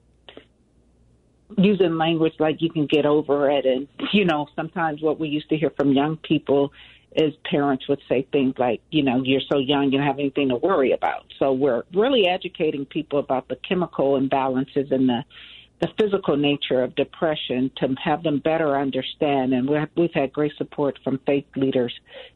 using 1.56 1.96
language 1.96 2.34
like 2.38 2.60
you 2.60 2.70
can 2.70 2.86
get 2.86 3.06
over 3.06 3.50
it. 3.50 3.64
And 3.66 3.88
you 4.12 4.24
know 4.24 4.48
sometimes 4.56 5.02
what 5.02 5.18
we 5.20 5.28
used 5.28 5.48
to 5.50 5.56
hear 5.56 5.70
from 5.70 5.92
young 5.92 6.16
people 6.16 6.72
is 7.16 7.34
parents 7.44 7.88
would 7.88 8.00
say 8.08 8.26
things 8.30 8.54
like, 8.58 8.80
you 8.90 9.02
know, 9.02 9.22
you're 9.24 9.40
so 9.50 9.58
young, 9.58 9.84
you 9.84 9.98
don't 9.98 10.06
have 10.06 10.18
anything 10.18 10.50
to 10.50 10.56
worry 10.56 10.92
about. 10.92 11.24
So 11.38 11.52
we're 11.52 11.84
really 11.94 12.26
educating 12.28 12.84
people 12.84 13.18
about 13.18 13.48
the 13.48 13.56
chemical 13.56 14.20
imbalances 14.20 14.92
and 14.92 15.08
the 15.08 15.24
the 15.80 15.88
physical 16.00 16.38
nature 16.38 16.82
of 16.82 16.94
depression 16.94 17.70
to 17.76 17.94
have 18.02 18.22
them 18.22 18.38
better 18.38 18.78
understand. 18.78 19.52
And 19.52 19.68
we've 19.94 20.14
had 20.14 20.32
great 20.32 20.52
support 20.56 20.98
from 21.04 21.20
faith 21.26 21.44
leaders 21.54 21.92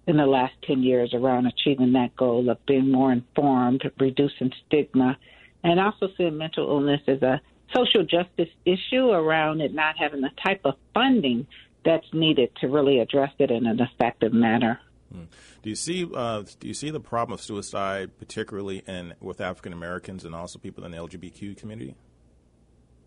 in 0.07 0.19
the 0.19 0.27
last 0.27 0.53
10 0.67 0.83
years 0.83 1.15
around 1.15 1.47
achieving 1.47 1.93
that 1.93 2.15
goal 2.17 2.51
of 2.51 2.59
being 2.67 2.91
more 2.91 3.13
informed, 3.13 3.91
reducing 3.99 4.53
stigma, 4.67 5.17
and 5.65 5.81
also 5.81 6.09
seeing 6.19 6.37
mental 6.37 6.69
illness 6.69 7.01
as 7.07 7.23
a 7.23 7.41
social 7.75 8.05
justice 8.05 8.53
issue 8.67 9.11
around 9.11 9.61
it 9.61 9.73
not 9.73 9.97
having 9.97 10.21
the 10.21 10.31
type 10.45 10.61
of 10.65 10.75
funding 10.93 11.47
that's 11.85 12.07
needed 12.13 12.51
to 12.61 12.69
really 12.69 13.01
address 13.01 13.33
it 13.39 13.51
in 13.51 13.67
an 13.67 13.81
effective 13.81 14.33
manner. 14.33 14.81
Hmm. 15.13 15.25
Do 15.63 15.71
you 15.71 15.77
see 15.77 16.09
uh, 16.15 16.43
do 16.61 16.69
you 16.69 16.75
see 16.75 16.91
the 16.91 17.01
problem 17.01 17.35
of 17.35 17.41
suicide, 17.41 18.19
particularly 18.19 18.83
in 18.87 19.15
with 19.21 19.41
African 19.41 19.73
Americans 19.73 20.25
and 20.25 20.35
also 20.35 20.59
people 20.59 20.85
in 20.85 20.93
the 20.93 20.99
LGBTQ 20.99 21.57
community? 21.57 21.97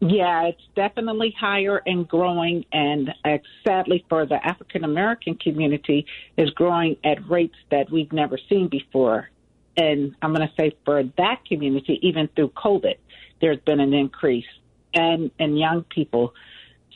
Yeah, 0.01 0.47
it's 0.47 0.61
definitely 0.75 1.33
higher 1.39 1.81
and 1.85 2.05
growing, 2.05 2.65
and 2.73 3.13
uh, 3.23 3.37
sadly 3.65 4.05
for 4.09 4.25
the 4.25 4.35
African 4.45 4.83
American 4.83 5.35
community, 5.35 6.05
is 6.35 6.49
growing 6.49 6.97
at 7.05 7.29
rates 7.29 7.55
that 7.71 7.89
we've 7.89 8.11
never 8.11 8.37
seen 8.49 8.67
before. 8.67 9.29
And 9.77 10.13
I'm 10.21 10.33
going 10.33 10.45
to 10.45 10.53
say 10.59 10.75
for 10.83 11.03
that 11.03 11.45
community, 11.47 11.99
even 12.01 12.27
through 12.35 12.49
COVID, 12.49 12.95
there's 13.39 13.59
been 13.59 13.79
an 13.79 13.93
increase, 13.93 14.45
and 14.93 15.31
and 15.39 15.57
young 15.57 15.83
people. 15.83 16.33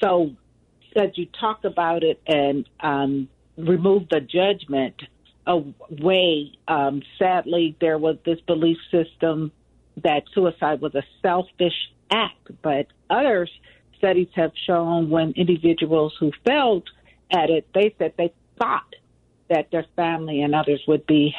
So 0.02 0.32
that 0.98 1.18
you 1.18 1.28
talk 1.40 1.64
about 1.64 2.04
it 2.04 2.20
and 2.28 2.68
um, 2.80 3.30
remove 3.56 4.10
the 4.10 4.20
judgment 4.20 4.96
away. 5.46 6.52
Um, 6.68 7.04
sadly, 7.20 7.78
there 7.80 7.98
was 7.98 8.18
this 8.26 8.40
belief 8.42 8.78
system 8.92 9.52
that 10.04 10.24
suicide 10.34 10.82
was 10.82 10.96
a 10.96 11.04
selfish 11.22 11.92
act, 12.12 12.50
but 12.62 12.88
others 13.10 13.50
studies 13.98 14.28
have 14.36 14.52
shown 14.66 15.10
when 15.10 15.34
individuals 15.36 16.14
who 16.20 16.32
failed 16.46 16.90
at 17.32 17.50
it, 17.50 17.68
they 17.74 17.94
said 17.98 18.14
they 18.18 18.34
thought 18.58 18.96
that 19.50 19.70
their 19.72 19.86
family 19.96 20.42
and 20.42 20.54
others 20.54 20.82
would 20.88 21.06
be 21.08 21.34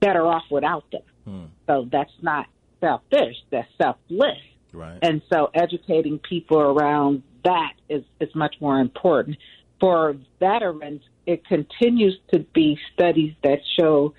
better 0.00 0.26
off 0.26 0.44
without 0.50 0.84
them. 0.90 1.02
Hmm. 1.24 1.44
So 1.66 1.88
that's 1.90 2.12
not 2.22 2.46
selfish, 2.80 3.36
that's 3.50 3.68
selfless. 3.80 4.38
Right. 4.72 4.98
And 5.02 5.20
so 5.32 5.50
educating 5.54 6.18
people 6.18 6.58
around 6.60 7.22
that 7.44 7.72
is, 7.88 8.02
is 8.20 8.34
much 8.34 8.56
more 8.60 8.80
important. 8.80 9.36
For 9.80 10.16
veterans, 10.38 11.02
it 11.26 11.46
continues 11.46 12.18
to 12.32 12.40
be 12.54 12.78
studies 12.92 13.34
that 13.42 13.58
show 13.78 14.14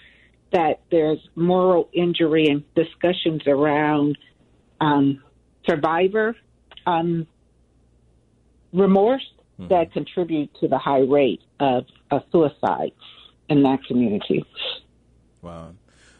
that 0.51 0.81
there's 0.89 1.19
moral 1.35 1.89
injury 1.93 2.47
and 2.47 2.63
discussions 2.75 3.41
around 3.47 4.17
um, 4.79 5.23
survivor 5.69 6.35
um, 6.85 7.27
remorse 8.73 9.25
mm-hmm. 9.59 9.69
that 9.69 9.93
contribute 9.93 10.49
to 10.59 10.67
the 10.67 10.77
high 10.77 10.99
rate 10.99 11.41
of, 11.59 11.85
of 12.09 12.23
suicide 12.31 12.91
in 13.49 13.63
that 13.63 13.79
community. 13.87 14.45
Wow. 15.41 15.73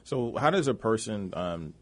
So, 0.03 0.35
how 0.37 0.49
does 0.49 0.67
a 0.67 0.73
person 0.73 1.33
um, 1.33 1.73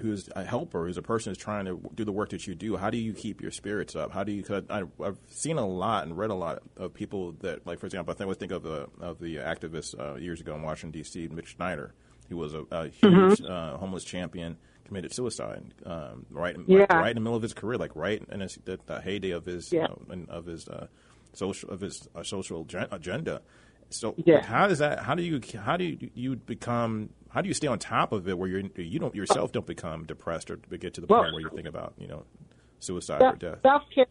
who's 0.00 0.28
a 0.34 0.44
helper, 0.44 0.86
who's 0.86 0.96
a 0.96 1.02
person 1.02 1.30
who's 1.30 1.38
trying 1.38 1.64
to 1.66 1.80
do 1.94 2.04
the 2.04 2.12
work 2.12 2.30
that 2.30 2.46
you 2.46 2.54
do, 2.54 2.76
how 2.76 2.90
do 2.90 2.98
you 2.98 3.12
keep 3.12 3.40
your 3.40 3.50
spirits 3.50 3.96
up? 3.96 4.12
How 4.12 4.24
do 4.24 4.32
you? 4.32 4.42
Cause 4.42 4.62
I, 4.70 4.84
have 5.02 5.18
seen 5.28 5.58
a 5.58 5.66
lot 5.66 6.04
and 6.04 6.16
read 6.16 6.30
a 6.30 6.34
lot 6.34 6.62
of 6.76 6.94
people 6.94 7.32
that, 7.40 7.66
like 7.66 7.78
for 7.78 7.86
example, 7.86 8.12
I 8.12 8.16
think 8.16 8.30
I 8.30 8.34
think 8.34 8.52
of 8.52 8.62
the 8.62 8.88
of 9.00 9.18
the 9.18 9.36
activist 9.36 9.98
uh, 9.98 10.16
years 10.16 10.40
ago 10.40 10.54
in 10.54 10.62
Washington 10.62 10.98
D.C., 10.98 11.28
Mitch 11.28 11.56
Snyder. 11.56 11.94
He 12.28 12.34
was 12.34 12.54
a, 12.54 12.64
a 12.70 12.88
huge 12.88 13.40
mm-hmm. 13.40 13.52
uh, 13.52 13.76
homeless 13.76 14.04
champion, 14.04 14.56
committed 14.84 15.12
suicide 15.12 15.62
um, 15.84 16.26
right, 16.30 16.56
yeah. 16.66 16.78
right, 16.78 16.90
right 16.90 17.10
in 17.10 17.16
the 17.16 17.20
middle 17.20 17.36
of 17.36 17.42
his 17.42 17.52
career, 17.52 17.78
like 17.78 17.94
right 17.94 18.22
in 18.30 18.40
his, 18.40 18.58
the, 18.64 18.78
the 18.86 19.00
heyday 19.00 19.30
of 19.30 19.44
his 19.44 19.72
yeah. 19.72 19.88
you 20.10 20.16
know, 20.16 20.24
of 20.28 20.46
his 20.46 20.68
uh, 20.68 20.86
social 21.32 21.70
of 21.70 21.80
his 21.80 22.08
uh, 22.14 22.22
social 22.22 22.66
agenda. 22.90 23.42
So 23.90 24.14
yeah. 24.16 24.42
how 24.42 24.66
does 24.66 24.78
that? 24.78 25.00
How 25.00 25.14
do 25.14 25.22
you 25.22 25.40
how 25.58 25.76
do 25.76 25.84
you, 25.84 26.10
you 26.14 26.36
become 26.36 27.10
how 27.34 27.40
do 27.40 27.48
you 27.48 27.54
stay 27.54 27.66
on 27.66 27.80
top 27.80 28.12
of 28.12 28.28
it 28.28 28.38
where 28.38 28.48
you're 28.48 28.62
you 28.76 29.00
don't 29.00 29.14
yourself 29.14 29.50
don't 29.50 29.66
become 29.66 30.04
depressed 30.04 30.52
or 30.52 30.56
get 30.56 30.94
to 30.94 31.00
the 31.00 31.08
well, 31.08 31.22
point 31.22 31.34
where 31.34 31.42
you 31.42 31.50
think 31.52 31.66
about 31.66 31.92
you 31.98 32.06
know 32.06 32.22
suicide 32.78 33.20
self, 33.20 33.34
or 33.34 33.38
death? 33.38 33.58
Self 33.62 33.82
care 33.92 34.06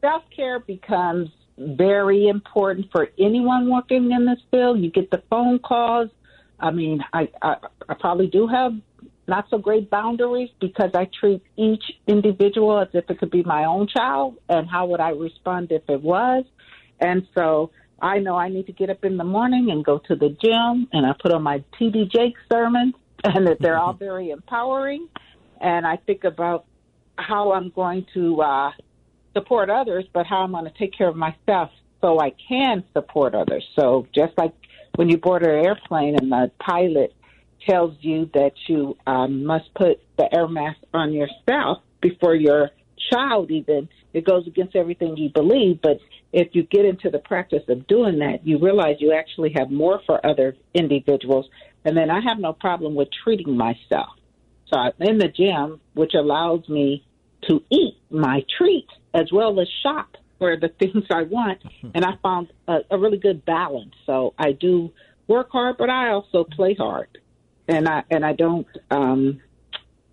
self 0.00 0.24
care 0.34 0.58
becomes 0.58 1.30
very 1.56 2.26
important 2.26 2.86
for 2.90 3.08
anyone 3.20 3.70
working 3.70 4.10
in 4.10 4.26
this 4.26 4.40
field. 4.50 4.80
You 4.80 4.90
get 4.90 5.12
the 5.12 5.22
phone 5.30 5.60
calls. 5.60 6.10
I 6.58 6.72
mean, 6.72 7.04
I 7.12 7.28
I, 7.40 7.54
I 7.88 7.94
probably 7.94 8.26
do 8.26 8.48
have 8.48 8.72
not 9.28 9.46
so 9.48 9.58
great 9.58 9.88
boundaries 9.88 10.50
because 10.60 10.90
I 10.92 11.08
treat 11.20 11.44
each 11.56 11.84
individual 12.08 12.80
as 12.80 12.88
if 12.94 13.08
it 13.08 13.20
could 13.20 13.30
be 13.30 13.44
my 13.44 13.64
own 13.64 13.86
child, 13.86 14.38
and 14.48 14.68
how 14.68 14.86
would 14.86 15.00
I 15.00 15.10
respond 15.10 15.70
if 15.70 15.82
it 15.88 16.02
was? 16.02 16.44
And 16.98 17.28
so 17.32 17.70
I 18.00 18.18
know 18.18 18.36
I 18.36 18.48
need 18.48 18.66
to 18.66 18.72
get 18.72 18.90
up 18.90 19.04
in 19.04 19.16
the 19.16 19.24
morning 19.24 19.70
and 19.70 19.84
go 19.84 19.98
to 19.98 20.16
the 20.16 20.30
gym, 20.30 20.88
and 20.92 21.06
I 21.06 21.12
put 21.20 21.32
on 21.32 21.42
my 21.42 21.62
TD 21.78 22.10
Jakes 22.10 22.40
sermons, 22.50 22.94
and 23.24 23.46
that 23.46 23.58
they're 23.60 23.78
all 23.78 23.92
very 23.92 24.30
empowering. 24.30 25.08
And 25.60 25.86
I 25.86 25.96
think 25.96 26.24
about 26.24 26.64
how 27.16 27.52
I'm 27.52 27.70
going 27.70 28.06
to 28.14 28.40
uh, 28.40 28.70
support 29.34 29.68
others, 29.68 30.06
but 30.12 30.26
how 30.26 30.38
I'm 30.38 30.52
going 30.52 30.64
to 30.64 30.78
take 30.78 30.96
care 30.96 31.08
of 31.08 31.16
myself 31.16 31.70
so 32.00 32.18
I 32.18 32.32
can 32.48 32.82
support 32.94 33.34
others. 33.34 33.64
So 33.76 34.06
just 34.14 34.32
like 34.38 34.54
when 34.96 35.08
you 35.08 35.18
board 35.18 35.42
an 35.42 35.50
airplane 35.50 36.16
and 36.16 36.32
the 36.32 36.50
pilot 36.58 37.14
tells 37.68 37.94
you 38.00 38.30
that 38.32 38.52
you 38.68 38.96
um, 39.06 39.44
must 39.44 39.72
put 39.74 40.00
the 40.16 40.34
air 40.34 40.48
mask 40.48 40.78
on 40.94 41.12
yourself 41.12 41.78
before 42.00 42.34
your 42.34 42.70
child 43.12 43.50
even 43.50 43.88
it 44.12 44.24
goes 44.24 44.46
against 44.46 44.76
everything 44.76 45.16
you 45.16 45.30
believe 45.30 45.80
but 45.82 45.98
if 46.32 46.48
you 46.52 46.62
get 46.62 46.84
into 46.84 47.10
the 47.10 47.18
practice 47.18 47.62
of 47.68 47.86
doing 47.86 48.18
that, 48.20 48.46
you 48.46 48.58
realize 48.58 48.96
you 49.00 49.12
actually 49.12 49.52
have 49.56 49.70
more 49.70 50.00
for 50.06 50.24
other 50.24 50.56
individuals. 50.74 51.48
And 51.84 51.96
then 51.96 52.10
I 52.10 52.20
have 52.20 52.38
no 52.38 52.52
problem 52.52 52.94
with 52.94 53.08
treating 53.24 53.56
myself. 53.56 54.10
So 54.68 54.78
I'm 54.78 54.92
in 55.00 55.18
the 55.18 55.28
gym, 55.28 55.80
which 55.94 56.14
allows 56.14 56.68
me 56.68 57.04
to 57.48 57.62
eat 57.70 57.96
my 58.10 58.44
treats 58.56 58.92
as 59.12 59.32
well 59.32 59.58
as 59.60 59.66
shop 59.82 60.16
for 60.38 60.56
the 60.56 60.68
things 60.78 61.04
I 61.10 61.22
want. 61.22 61.60
And 61.94 62.04
I 62.04 62.12
found 62.22 62.52
a, 62.68 62.78
a 62.90 62.98
really 62.98 63.18
good 63.18 63.44
balance. 63.44 63.94
So 64.06 64.34
I 64.38 64.52
do 64.52 64.92
work 65.26 65.50
hard, 65.50 65.76
but 65.78 65.90
I 65.90 66.10
also 66.10 66.44
play 66.44 66.74
hard. 66.74 67.08
And 67.66 67.88
I 67.88 68.02
and 68.10 68.24
I 68.24 68.32
don't, 68.32 68.66
um, 68.90 69.40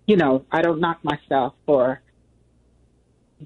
you 0.06 0.16
know, 0.16 0.44
I 0.50 0.62
don't 0.62 0.80
knock 0.80 1.04
myself 1.04 1.54
for 1.66 2.00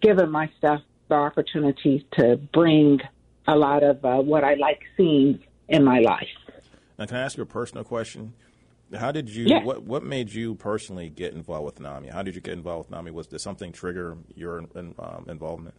giving 0.00 0.30
myself 0.30 0.80
the 1.08 1.14
opportunity 1.14 2.06
to 2.12 2.36
bring 2.52 3.00
a 3.46 3.56
lot 3.56 3.82
of 3.82 4.04
uh, 4.04 4.16
what 4.16 4.44
I 4.44 4.54
like 4.54 4.80
seeing 4.96 5.40
in 5.68 5.84
my 5.84 6.00
life. 6.00 6.28
Now, 6.98 7.06
can 7.06 7.16
I 7.16 7.20
ask 7.22 7.36
you 7.36 7.42
a 7.42 7.46
personal 7.46 7.84
question? 7.84 8.34
How 8.94 9.10
did 9.10 9.28
you? 9.28 9.46
Yeah. 9.46 9.64
What 9.64 9.82
What 9.82 10.04
made 10.04 10.32
you 10.32 10.54
personally 10.54 11.08
get 11.08 11.32
involved 11.32 11.64
with 11.64 11.80
NAMI? 11.80 12.08
How 12.08 12.22
did 12.22 12.34
you 12.34 12.40
get 12.40 12.54
involved 12.54 12.90
with 12.90 12.96
NAMI? 12.96 13.10
Was 13.10 13.26
did 13.26 13.40
something 13.40 13.72
trigger 13.72 14.18
your 14.34 14.64
um, 14.76 15.24
involvement? 15.28 15.74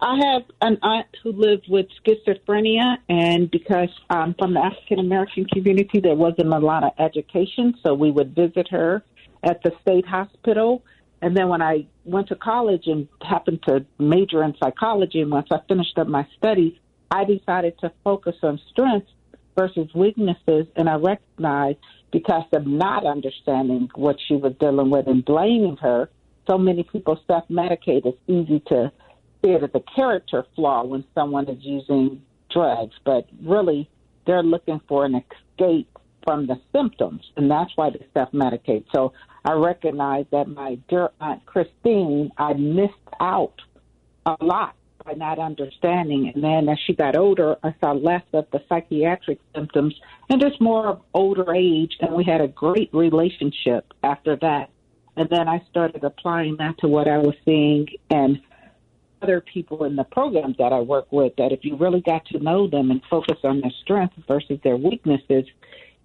I 0.00 0.18
have 0.32 0.42
an 0.60 0.78
aunt 0.82 1.06
who 1.22 1.32
lived 1.32 1.66
with 1.68 1.86
schizophrenia, 2.02 2.96
and 3.08 3.50
because 3.50 3.90
I'm 4.10 4.34
from 4.34 4.54
the 4.54 4.60
African 4.60 4.98
American 4.98 5.44
community, 5.46 6.00
there 6.00 6.14
wasn't 6.14 6.52
a 6.52 6.58
lot 6.58 6.82
of 6.82 6.92
education, 6.98 7.74
so 7.82 7.94
we 7.94 8.10
would 8.10 8.34
visit 8.34 8.68
her 8.70 9.04
at 9.42 9.62
the 9.62 9.72
state 9.82 10.06
hospital 10.06 10.82
and 11.20 11.36
then 11.36 11.48
when 11.48 11.62
I 11.62 11.86
went 12.04 12.28
to 12.28 12.36
college 12.36 12.86
and 12.86 13.08
happened 13.22 13.62
to 13.66 13.84
major 13.98 14.42
in 14.44 14.54
psychology, 14.62 15.20
and 15.20 15.30
once 15.30 15.48
I 15.50 15.58
finished 15.68 15.98
up 15.98 16.06
my 16.06 16.26
studies, 16.36 16.74
I 17.10 17.24
decided 17.24 17.78
to 17.80 17.92
focus 18.04 18.36
on 18.42 18.60
strengths 18.70 19.10
versus 19.56 19.88
weaknesses. 19.94 20.66
And 20.76 20.88
I 20.88 20.94
recognized 20.94 21.78
because 22.12 22.44
of 22.52 22.66
not 22.66 23.04
understanding 23.04 23.88
what 23.94 24.16
she 24.26 24.36
was 24.36 24.54
dealing 24.60 24.90
with 24.90 25.08
and 25.08 25.24
blaming 25.24 25.76
her, 25.78 26.08
so 26.48 26.56
many 26.56 26.84
people 26.84 27.20
self 27.26 27.48
medicate. 27.48 28.06
It's 28.06 28.18
easy 28.28 28.60
to 28.68 28.92
see 29.42 29.50
it 29.50 29.62
as 29.62 29.70
a 29.74 29.82
character 29.94 30.46
flaw 30.54 30.84
when 30.84 31.04
someone 31.14 31.48
is 31.48 31.58
using 31.60 32.22
drugs, 32.50 32.94
but 33.04 33.28
really 33.42 33.90
they're 34.26 34.42
looking 34.42 34.80
for 34.88 35.04
an 35.04 35.14
escape 35.16 35.97
from 36.24 36.46
the 36.46 36.60
symptoms, 36.72 37.22
and 37.36 37.50
that's 37.50 37.70
why 37.76 37.90
they 37.90 38.04
self 38.14 38.30
medicate. 38.32 38.84
So 38.94 39.12
I 39.44 39.52
recognize 39.52 40.26
that 40.32 40.48
my 40.48 40.78
dear 40.88 41.10
Aunt 41.20 41.44
Christine, 41.46 42.30
I 42.36 42.52
missed 42.54 42.94
out 43.20 43.54
a 44.26 44.36
lot 44.40 44.74
by 45.04 45.14
not 45.14 45.38
understanding. 45.38 46.30
And 46.34 46.42
then 46.42 46.68
as 46.68 46.78
she 46.86 46.94
got 46.94 47.16
older, 47.16 47.56
I 47.62 47.74
saw 47.80 47.92
less 47.92 48.22
of 48.32 48.46
the 48.52 48.62
psychiatric 48.68 49.38
symptoms 49.54 49.94
and 50.28 50.40
just 50.40 50.60
more 50.60 50.86
of 50.86 51.00
older 51.14 51.54
age. 51.54 51.96
And 52.00 52.14
we 52.14 52.24
had 52.24 52.40
a 52.40 52.48
great 52.48 52.90
relationship 52.92 53.92
after 54.02 54.36
that. 54.36 54.70
And 55.16 55.28
then 55.30 55.48
I 55.48 55.62
started 55.70 56.04
applying 56.04 56.56
that 56.58 56.78
to 56.78 56.88
what 56.88 57.08
I 57.08 57.18
was 57.18 57.34
seeing 57.44 57.88
and 58.10 58.40
other 59.20 59.40
people 59.40 59.84
in 59.84 59.96
the 59.96 60.04
programs 60.04 60.56
that 60.58 60.72
I 60.72 60.80
work 60.80 61.10
with. 61.10 61.34
That 61.38 61.52
if 61.52 61.64
you 61.64 61.76
really 61.76 62.00
got 62.00 62.24
to 62.26 62.38
know 62.38 62.68
them 62.68 62.90
and 62.90 63.00
focus 63.10 63.38
on 63.42 63.60
their 63.60 63.72
strengths 63.82 64.16
versus 64.28 64.60
their 64.62 64.76
weaknesses, 64.76 65.46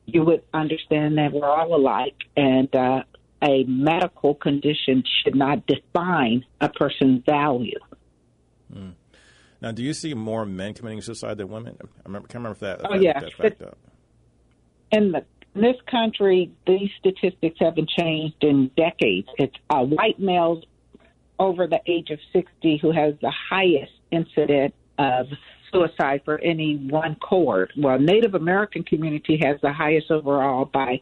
you 0.06 0.24
would 0.24 0.44
understand 0.54 1.18
that 1.18 1.32
we're 1.32 1.46
all 1.46 1.76
alike. 1.76 2.16
And 2.36 2.74
uh, 2.76 3.04
a 3.42 3.64
medical 3.64 4.36
condition 4.36 5.04
should 5.24 5.36
not 5.36 5.66
define 5.68 6.46
a 6.62 6.70
person's 6.70 7.24
value. 7.26 7.80
Mm. 8.74 8.94
Now, 9.62 9.72
do 9.72 9.84
you 9.84 9.94
see 9.94 10.14
more 10.14 10.46
men 10.46 10.74
committing 10.74 11.02
suicide 11.02 11.38
than 11.38 11.50
women? 11.50 11.78
I 11.82 11.88
remember, 12.06 12.28
can't 12.28 12.44
remember 12.44 12.56
if 12.56 12.60
that. 12.60 12.82
Oh 12.90 12.96
yeah. 12.96 13.20
That 13.20 13.62
up. 13.62 13.78
In 14.92 15.12
the 15.12 15.26
in 15.56 15.62
this 15.62 15.78
country, 15.90 16.52
these 16.66 16.90
statistics 17.00 17.58
haven't 17.60 17.90
changed 17.90 18.38
in 18.42 18.72
decades. 18.76 19.28
It's 19.38 19.56
uh, 19.70 19.84
white 19.84 20.20
males 20.20 20.64
over 21.40 21.68
the 21.68 21.80
age 21.86 22.10
of 22.10 22.20
60 22.32 22.80
who 22.82 22.92
has 22.92 23.14
the 23.22 23.32
highest 23.50 23.92
incident 24.12 24.74
of 24.98 25.28
suicide 25.72 26.22
for 26.24 26.40
any 26.40 26.76
one 26.90 27.16
cohort. 27.16 27.72
Well, 27.78 28.00
Native 28.00 28.36
American 28.36 28.84
community 28.84 29.40
has 29.44 29.60
the 29.62 29.74
highest 29.74 30.12
overall 30.12 30.66
by 30.66 31.02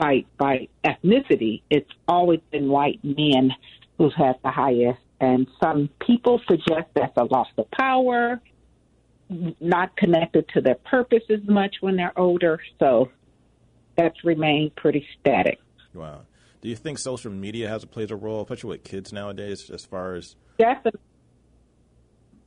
by 0.00 0.24
by 0.38 0.68
ethnicity, 0.84 1.62
it's 1.70 1.90
always 2.08 2.40
been 2.50 2.68
white 2.68 2.98
men 3.04 3.52
who've 3.98 4.12
had 4.14 4.36
the 4.42 4.50
highest. 4.50 4.98
And 5.20 5.46
some 5.62 5.90
people 6.04 6.40
suggest 6.48 6.88
that's 6.94 7.16
a 7.16 7.24
loss 7.24 7.48
of 7.58 7.70
power, 7.70 8.40
not 9.60 9.94
connected 9.96 10.48
to 10.54 10.62
their 10.62 10.76
purpose 10.76 11.22
as 11.28 11.46
much 11.46 11.76
when 11.82 11.96
they're 11.96 12.18
older. 12.18 12.58
So 12.78 13.10
that's 13.96 14.24
remained 14.24 14.74
pretty 14.76 15.06
static. 15.20 15.58
Wow. 15.92 16.22
Do 16.62 16.70
you 16.70 16.76
think 16.76 16.98
social 16.98 17.30
media 17.30 17.68
has 17.68 17.84
a 17.84 17.86
plays 17.86 18.10
a 18.10 18.16
role, 18.16 18.42
especially 18.42 18.70
with 18.70 18.84
kids 18.84 19.12
nowadays, 19.12 19.70
as 19.70 19.84
far 19.84 20.14
as 20.14 20.36
definitely 20.58 21.00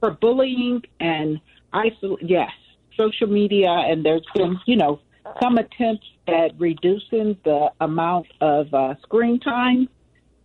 for 0.04 0.12
bullying 0.12 0.82
and 1.00 1.40
isol? 1.74 2.18
Yes, 2.22 2.52
social 2.98 3.28
media, 3.28 3.70
and 3.70 4.04
there's 4.06 4.26
been 4.36 4.60
you 4.66 4.76
know 4.76 5.00
some 5.42 5.58
attempts 5.58 6.06
at 6.28 6.52
reducing 6.60 7.38
the 7.46 7.72
amount 7.80 8.28
of 8.42 8.74
uh, 8.74 8.96
screen 9.04 9.40
time 9.40 9.88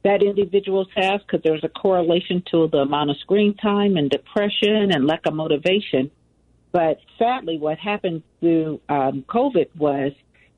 that 0.05 0.23
individuals 0.23 0.87
have 0.95 1.21
because 1.27 1.41
there's 1.43 1.65
a 1.65 1.69
correlation 1.69 2.41
to 2.53 2.69
the 2.69 2.79
amount 2.79 3.11
of 3.11 3.17
screen 3.19 3.53
time 3.55 3.97
and 3.97 4.11
depression 4.11 4.93
and 4.93 5.07
lack 5.09 5.27
of 5.27 5.35
motivation. 5.35 6.09
But 6.71 7.01
sadly, 7.19 7.59
what 7.59 7.79
happened 7.79 8.23
through 8.39 8.81
um, 8.89 9.25
COVID 9.29 9.75
was 9.77 10.13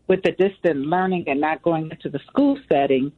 with 0.08 0.22
the 0.22 0.32
distant 0.32 0.80
learning 0.80 1.24
and 1.26 1.40
not 1.40 1.62
going 1.62 1.90
into 1.90 2.10
the 2.10 2.20
school 2.28 2.58
setting, 2.70 3.12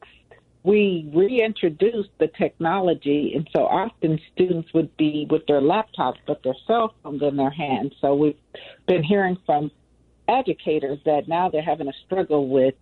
we 0.64 1.10
reintroduced 1.12 2.10
the 2.18 2.28
technology, 2.28 3.32
and 3.34 3.48
so 3.52 3.66
often 3.66 4.20
students 4.32 4.72
would 4.72 4.96
be 4.96 5.26
with 5.28 5.46
their 5.46 5.60
laptops, 5.60 6.18
but 6.26 6.42
their 6.44 6.54
cell 6.66 6.94
phones 7.02 7.22
in 7.22 7.36
their 7.36 7.50
hands. 7.50 7.94
So 8.00 8.14
we've 8.14 8.36
been 8.86 9.02
hearing 9.02 9.38
from 9.44 9.72
educators 10.28 10.98
that 11.04 11.26
now 11.26 11.48
they're 11.48 11.62
having 11.62 11.88
a 11.88 11.92
struggle 12.06 12.48
with 12.48 12.74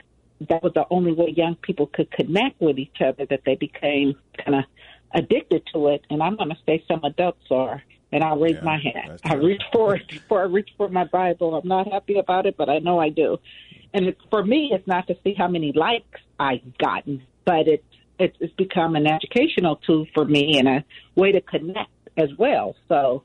that 0.49 0.62
was 0.62 0.73
the 0.75 0.87
only 0.90 1.12
way 1.12 1.33
young 1.37 1.55
people 1.57 1.87
could 1.87 2.11
connect 2.11 2.61
with 2.61 2.79
each 2.79 3.01
other 3.01 3.27
that 3.27 3.43
they 3.45 3.57
became 3.57 4.14
kind 4.43 4.57
of 4.57 4.64
addicted 5.12 5.62
to 5.73 5.88
it. 5.88 6.03
And 6.09 6.23
i'm 6.23 6.37
going 6.37 6.51
to 6.51 6.57
say 6.66 6.83
some 6.88 7.05
adults 7.05 7.45
are 7.51 7.83
and 8.12 8.25
i'll 8.25 8.38
raise 8.38 8.55
yeah, 8.55 8.64
my 8.64 8.79
hand. 8.79 9.21
i 9.25 9.35
reach 9.35 9.62
for 9.73 9.97
it 9.97 10.09
before 10.09 10.43
i 10.43 10.45
reach 10.45 10.71
for 10.77 10.88
my 10.88 11.05
bible. 11.05 11.55
I'm 11.55 11.69
not 11.69 11.93
happy 11.93 12.19
about 12.19 12.47
it 12.47 12.57
but 12.57 12.69
i 12.71 12.79
know 12.79 12.99
i 12.99 13.11
do. 13.11 13.38
And 13.93 14.07
it, 14.07 14.19
for 14.31 14.45
me 14.45 14.71
it's 14.73 14.87
not 14.87 15.07
to 15.09 15.16
see 15.25 15.35
how 15.35 15.49
many 15.49 15.73
likes 15.73 16.21
i've 16.38 16.79
gotten 16.79 17.23
but 17.44 17.66
it's 17.66 17.85
it's, 18.18 18.53
become 18.59 18.96
an 18.96 19.07
educational 19.07 19.76
tool 19.76 20.07
for 20.12 20.24
me 20.24 20.59
and 20.59 20.68
a 20.68 20.85
way 21.14 21.33
to 21.33 21.40
connect 21.40 21.90
as 22.18 22.29
well. 22.38 22.76
So 22.88 23.24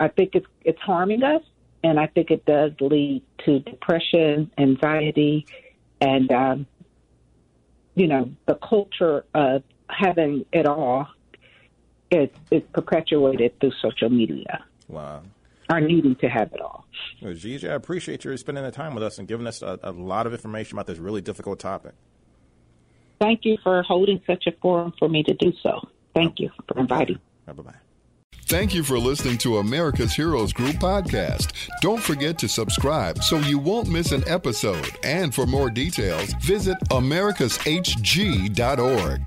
I 0.00 0.08
think 0.08 0.30
it's 0.34 0.46
it's 0.62 0.80
harming 0.80 1.22
us, 1.22 1.42
and 1.84 1.98
I 1.98 2.08
think 2.08 2.30
it 2.30 2.44
does 2.44 2.72
lead 2.80 3.22
to 3.44 3.60
depression, 3.60 4.50
anxiety, 4.58 5.46
and 6.00 6.30
um, 6.32 6.66
you 7.94 8.08
know 8.08 8.30
the 8.46 8.56
culture 8.56 9.24
of 9.34 9.62
having 9.88 10.44
it 10.52 10.66
all. 10.66 11.08
is 12.10 12.30
it's 12.50 12.66
perpetuated 12.72 13.58
through 13.60 13.72
social 13.80 14.10
media. 14.10 14.64
Wow 14.88 15.22
are 15.72 15.80
needing 15.80 16.14
to 16.16 16.28
have 16.28 16.52
it 16.52 16.60
all. 16.60 16.84
Well, 17.22 17.32
Gigi, 17.32 17.68
I 17.68 17.74
appreciate 17.74 18.24
you 18.24 18.36
spending 18.36 18.64
the 18.64 18.70
time 18.70 18.94
with 18.94 19.02
us 19.02 19.18
and 19.18 19.26
giving 19.26 19.46
us 19.46 19.62
a, 19.62 19.78
a 19.82 19.90
lot 19.90 20.26
of 20.26 20.32
information 20.32 20.76
about 20.76 20.86
this 20.86 20.98
really 20.98 21.22
difficult 21.22 21.58
topic 21.58 21.94
thank 23.22 23.44
you 23.44 23.56
for 23.62 23.84
holding 23.84 24.20
such 24.26 24.48
a 24.48 24.52
forum 24.60 24.92
for 24.98 25.08
me 25.08 25.22
to 25.22 25.32
do 25.34 25.52
so. 25.62 25.80
Thank 26.14 26.40
you 26.40 26.50
for 26.68 26.80
inviting. 26.80 27.20
Bye 27.46 27.52
bye. 27.52 27.72
Thank 28.46 28.74
you 28.74 28.82
for 28.82 28.98
listening 28.98 29.38
to 29.38 29.58
America's 29.58 30.12
Heroes 30.12 30.52
Group 30.52 30.74
podcast. 30.76 31.52
Don't 31.80 32.02
forget 32.02 32.36
to 32.40 32.48
subscribe 32.48 33.22
so 33.22 33.38
you 33.38 33.58
won't 33.58 33.88
miss 33.88 34.12
an 34.12 34.24
episode. 34.26 34.90
And 35.04 35.34
for 35.34 35.46
more 35.46 35.70
details, 35.70 36.34
visit 36.42 36.76
americashg.org. 36.90 39.22